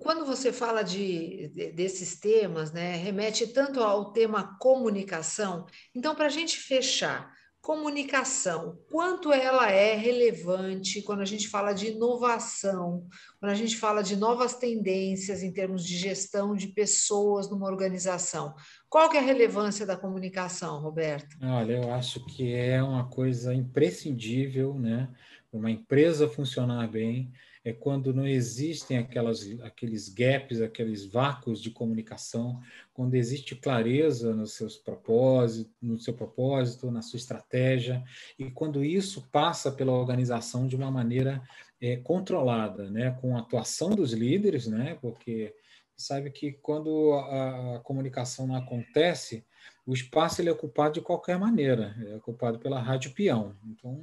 Quando 0.00 0.26
você 0.26 0.52
fala 0.52 0.82
de, 0.82 1.48
de, 1.48 1.72
desses 1.72 2.18
temas, 2.18 2.72
né, 2.72 2.96
remete 2.96 3.46
tanto 3.46 3.80
ao 3.80 4.12
tema 4.12 4.56
comunicação. 4.58 5.66
Então, 5.94 6.14
para 6.14 6.26
a 6.26 6.30
gente 6.30 6.58
fechar, 6.58 7.34
comunicação, 7.64 8.78
quanto 8.90 9.32
ela 9.32 9.70
é 9.70 9.94
relevante 9.94 11.00
quando 11.00 11.22
a 11.22 11.24
gente 11.24 11.48
fala 11.48 11.72
de 11.72 11.92
inovação, 11.92 13.08
quando 13.40 13.52
a 13.52 13.54
gente 13.54 13.78
fala 13.78 14.02
de 14.02 14.16
novas 14.16 14.54
tendências 14.54 15.42
em 15.42 15.50
termos 15.50 15.82
de 15.82 15.96
gestão 15.96 16.54
de 16.54 16.68
pessoas 16.68 17.48
numa 17.48 17.66
organização. 17.66 18.54
Qual 18.86 19.08
que 19.08 19.16
é 19.16 19.20
a 19.20 19.22
relevância 19.22 19.86
da 19.86 19.96
comunicação, 19.96 20.78
Roberto? 20.78 21.38
Olha, 21.42 21.72
eu 21.72 21.90
acho 21.94 22.22
que 22.26 22.52
é 22.52 22.82
uma 22.82 23.08
coisa 23.08 23.54
imprescindível, 23.54 24.74
né? 24.74 25.08
Uma 25.50 25.70
empresa 25.70 26.28
funcionar 26.28 26.86
bem, 26.90 27.32
é 27.64 27.72
quando 27.72 28.12
não 28.12 28.26
existem 28.26 28.98
aquelas, 28.98 29.40
aqueles 29.62 30.10
gaps, 30.10 30.60
aqueles 30.60 31.06
vácuos 31.06 31.62
de 31.62 31.70
comunicação, 31.70 32.60
quando 32.92 33.14
existe 33.14 33.56
clareza 33.56 34.34
nos 34.34 34.52
seus 34.52 34.76
propósitos, 34.76 35.72
no 35.80 35.98
seu 35.98 36.12
propósito, 36.12 36.90
na 36.90 37.00
sua 37.00 37.16
estratégia, 37.16 38.04
e 38.38 38.50
quando 38.50 38.84
isso 38.84 39.26
passa 39.32 39.72
pela 39.72 39.92
organização 39.92 40.66
de 40.66 40.76
uma 40.76 40.90
maneira 40.90 41.42
é, 41.80 41.96
controlada, 41.96 42.90
né, 42.90 43.16
com 43.20 43.34
a 43.34 43.40
atuação 43.40 43.90
dos 43.90 44.12
líderes, 44.12 44.66
né, 44.66 44.98
porque 45.00 45.54
sabe 45.96 46.30
que 46.30 46.52
quando 46.52 47.12
a, 47.14 47.76
a 47.76 47.78
comunicação 47.80 48.46
não 48.46 48.56
acontece, 48.56 49.42
o 49.86 49.92
espaço 49.92 50.40
ele 50.40 50.48
é 50.48 50.52
ocupado 50.52 50.94
de 50.94 51.00
qualquer 51.00 51.38
maneira, 51.38 51.94
é 52.08 52.16
ocupado 52.16 52.58
pela 52.58 52.80
rádio 52.80 53.12
peão. 53.12 53.54
Então, 53.66 54.00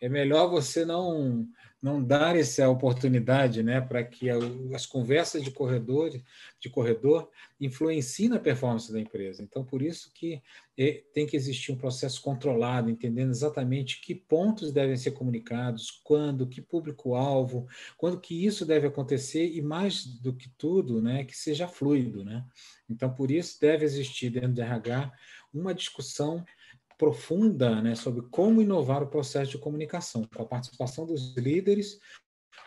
é 0.00 0.08
melhor 0.08 0.48
você 0.48 0.84
não 0.84 1.48
não 1.82 2.00
dar 2.00 2.36
essa 2.36 2.68
oportunidade 2.68 3.60
né, 3.60 3.80
para 3.80 4.04
que 4.04 4.30
as 4.30 4.86
conversas 4.86 5.42
de 5.42 5.50
corredor, 5.50 6.12
de 6.60 6.70
corredor 6.70 7.28
influenciem 7.60 8.28
na 8.28 8.38
performance 8.38 8.92
da 8.92 9.00
empresa. 9.00 9.42
Então, 9.42 9.64
por 9.64 9.82
isso 9.82 10.12
que 10.14 10.40
é, 10.78 11.02
tem 11.12 11.26
que 11.26 11.36
existir 11.36 11.72
um 11.72 11.76
processo 11.76 12.22
controlado, 12.22 12.88
entendendo 12.88 13.30
exatamente 13.30 14.00
que 14.00 14.14
pontos 14.14 14.70
devem 14.70 14.96
ser 14.96 15.10
comunicados, 15.10 15.90
quando, 16.04 16.46
que 16.46 16.62
público-alvo, 16.62 17.66
quando 17.98 18.20
que 18.20 18.46
isso 18.46 18.64
deve 18.64 18.86
acontecer 18.86 19.50
e, 19.52 19.60
mais 19.60 20.04
do 20.04 20.32
que 20.32 20.48
tudo, 20.50 21.02
né, 21.02 21.24
que 21.24 21.36
seja 21.36 21.66
fluido. 21.66 22.24
Né? 22.24 22.44
Então, 22.92 23.12
por 23.12 23.30
isso 23.30 23.60
deve 23.60 23.84
existir 23.84 24.30
dentro 24.30 24.52
de 24.52 24.60
RH 24.60 25.12
uma 25.52 25.74
discussão 25.74 26.44
profunda 26.96 27.82
né, 27.82 27.94
sobre 27.94 28.22
como 28.30 28.62
inovar 28.62 29.02
o 29.02 29.08
processo 29.08 29.50
de 29.50 29.58
comunicação, 29.58 30.28
com 30.34 30.42
a 30.42 30.46
participação 30.46 31.04
dos 31.04 31.36
líderes, 31.36 31.98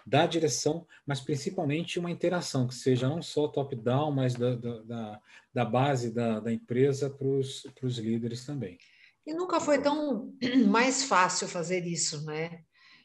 da 0.06 0.28
direção, 0.28 0.86
mas 1.06 1.20
principalmente 1.20 1.98
uma 1.98 2.12
interação 2.12 2.68
que 2.68 2.76
seja 2.76 3.08
não 3.08 3.22
só 3.22 3.48
top-down, 3.48 4.12
mas 4.12 4.36
da, 4.36 4.56
da, 4.56 5.22
da, 5.54 5.66
base 5.66 6.14
da, 6.14 6.40
da 6.40 6.52
empresa 6.52 7.10
para 7.10 7.28
os 7.28 7.98
líderes 7.98 8.46
também. 8.46 8.78
E 9.26 9.34
nunca 9.34 9.60
foi 9.60 9.82
tão 9.82 10.34
mais 10.68 11.06
fácil 11.06 11.48
fazer 11.48 11.86
isso, 11.88 12.24
né? 12.26 12.62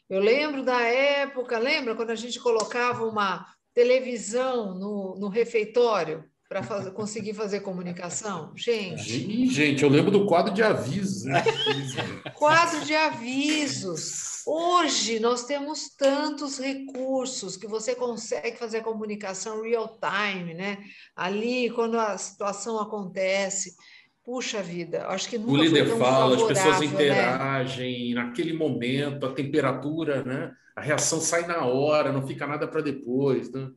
Eu 0.09 0.19
lembro 0.19 0.63
da 0.63 0.81
época, 0.81 1.57
lembra 1.57 1.95
quando 1.95 2.11
a 2.11 2.15
gente 2.15 2.39
colocava 2.39 3.05
uma 3.05 3.45
televisão 3.73 4.77
no, 4.77 5.15
no 5.17 5.29
refeitório 5.29 6.29
para 6.51 6.91
conseguir 6.91 7.33
fazer 7.33 7.61
comunicação? 7.61 8.51
Gente. 8.57 9.47
Gente, 9.47 9.83
eu 9.83 9.89
lembro 9.89 10.11
do 10.11 10.25
quadro 10.25 10.53
de 10.53 10.61
avisos. 10.61 11.23
Né? 11.23 11.41
quadro 12.35 12.83
de 12.83 12.93
avisos. 12.93 14.43
Hoje 14.45 15.17
nós 15.21 15.45
temos 15.45 15.95
tantos 15.95 16.59
recursos 16.59 17.55
que 17.55 17.65
você 17.65 17.95
consegue 17.95 18.57
fazer 18.57 18.81
comunicação 18.81 19.61
real 19.61 19.97
time, 19.97 20.53
né? 20.53 20.79
Ali, 21.15 21.69
quando 21.69 21.97
a 21.97 22.17
situação 22.17 22.77
acontece. 22.81 23.73
Puxa 24.21 24.61
vida, 24.61 25.07
acho 25.07 25.29
que 25.29 25.37
nunca 25.37 25.53
O 25.53 25.55
líder 25.55 25.97
fala, 25.97 26.35
as 26.35 26.43
pessoas 26.43 26.79
né? 26.79 26.85
interagem 26.85 28.13
né? 28.13 28.21
naquele 28.21 28.53
momento, 28.53 29.25
a 29.25 29.33
temperatura, 29.33 30.21
né? 30.23 30.51
A 30.75 30.81
reação 30.81 31.21
sai 31.21 31.47
na 31.47 31.65
hora, 31.65 32.11
não 32.11 32.27
fica 32.27 32.45
nada 32.45 32.67
para 32.67 32.81
depois, 32.81 33.51
né? 33.51 33.69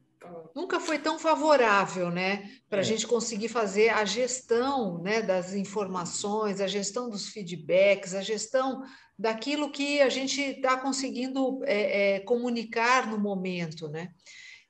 Nunca 0.55 0.79
foi 0.79 0.99
tão 1.01 1.19
favorável, 1.19 2.11
né, 2.11 2.49
para 2.69 2.79
a 2.79 2.81
é. 2.81 2.85
gente 2.85 3.07
conseguir 3.07 3.49
fazer 3.49 3.89
a 3.89 4.05
gestão, 4.05 5.03
né, 5.03 5.21
das 5.21 5.53
informações, 5.53 6.61
a 6.61 6.69
gestão 6.69 7.11
dos 7.11 7.29
feedbacks, 7.29 8.15
a 8.15 8.23
gestão 8.23 8.83
daquilo 9.19 9.71
que 9.71 10.01
a 10.01 10.09
gente 10.09 10.41
está 10.41 10.77
conseguindo 10.77 11.61
é, 11.65 12.17
é, 12.17 12.21
comunicar 12.21 13.09
no 13.09 13.19
momento, 13.19 13.89
né? 13.89 14.13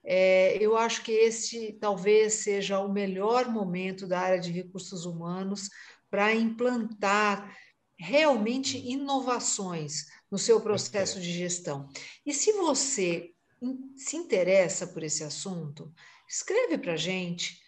É, 0.07 0.59
eu 0.61 0.76
acho 0.76 1.03
que 1.03 1.12
esse 1.12 1.72
talvez 1.80 2.35
seja 2.35 2.78
o 2.78 2.93
melhor 2.93 3.49
momento 3.49 4.07
da 4.07 4.20
área 4.20 4.39
de 4.39 4.53
recursos 4.53 5.07
humanos 5.07 5.70
para 6.11 6.35
implantar 6.35 7.57
realmente 7.99 8.76
inovações 8.76 10.07
no 10.30 10.39
seu 10.39 10.61
processo 10.61 11.20
de 11.20 11.32
gestão. 11.32 11.89
E 12.26 12.35
se 12.35 12.53
você 12.53 13.34
se 13.96 14.16
interessa 14.16 14.86
por 14.86 15.02
esse 15.02 15.22
assunto, 15.24 15.92
escreve 16.28 16.78
para 16.78 16.94
a 16.94 16.96
gente, 16.96 17.62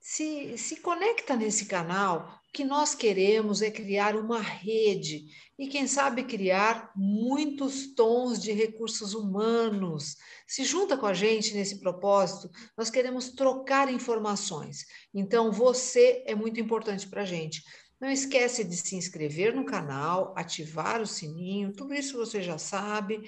se, 0.00 0.56
se 0.56 0.76
conecta 0.76 1.36
nesse 1.36 1.66
canal. 1.66 2.40
O 2.48 2.52
que 2.52 2.64
nós 2.64 2.94
queremos 2.94 3.62
é 3.62 3.70
criar 3.70 4.16
uma 4.16 4.40
rede 4.40 5.26
e, 5.58 5.68
quem 5.68 5.86
sabe, 5.86 6.24
criar 6.24 6.90
muitos 6.96 7.94
tons 7.94 8.42
de 8.42 8.50
recursos 8.50 9.14
humanos. 9.14 10.16
Se 10.48 10.64
junta 10.64 10.96
com 10.96 11.06
a 11.06 11.14
gente 11.14 11.54
nesse 11.54 11.78
propósito, 11.78 12.50
nós 12.76 12.90
queremos 12.90 13.28
trocar 13.30 13.92
informações. 13.92 14.86
Então, 15.14 15.52
você 15.52 16.24
é 16.26 16.34
muito 16.34 16.58
importante 16.58 17.06
para 17.06 17.22
a 17.22 17.26
gente. 17.26 17.62
Não 18.00 18.10
esquece 18.10 18.64
de 18.64 18.76
se 18.76 18.96
inscrever 18.96 19.54
no 19.54 19.64
canal, 19.64 20.32
ativar 20.36 21.02
o 21.02 21.06
sininho, 21.06 21.74
tudo 21.74 21.92
isso 21.92 22.16
você 22.16 22.42
já 22.42 22.56
sabe. 22.56 23.20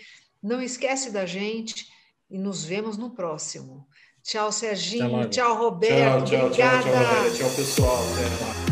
Não 0.42 0.60
esquece 0.60 1.10
da 1.10 1.26
gente 1.26 1.86
e 2.32 2.38
nos 2.38 2.64
vemos 2.64 2.96
no 2.96 3.10
próximo. 3.10 3.86
Tchau, 4.22 4.50
Serginho. 4.50 5.28
Tchau, 5.28 5.54
Roberto. 5.58 6.30
Tchau, 6.30 6.50
tchau, 6.50 6.78
Obrigada. 6.78 6.80
Tchau, 6.80 7.30
tchau, 7.30 7.30
tchau, 7.36 7.50
pessoal. 7.50 8.02
Até 8.64 8.71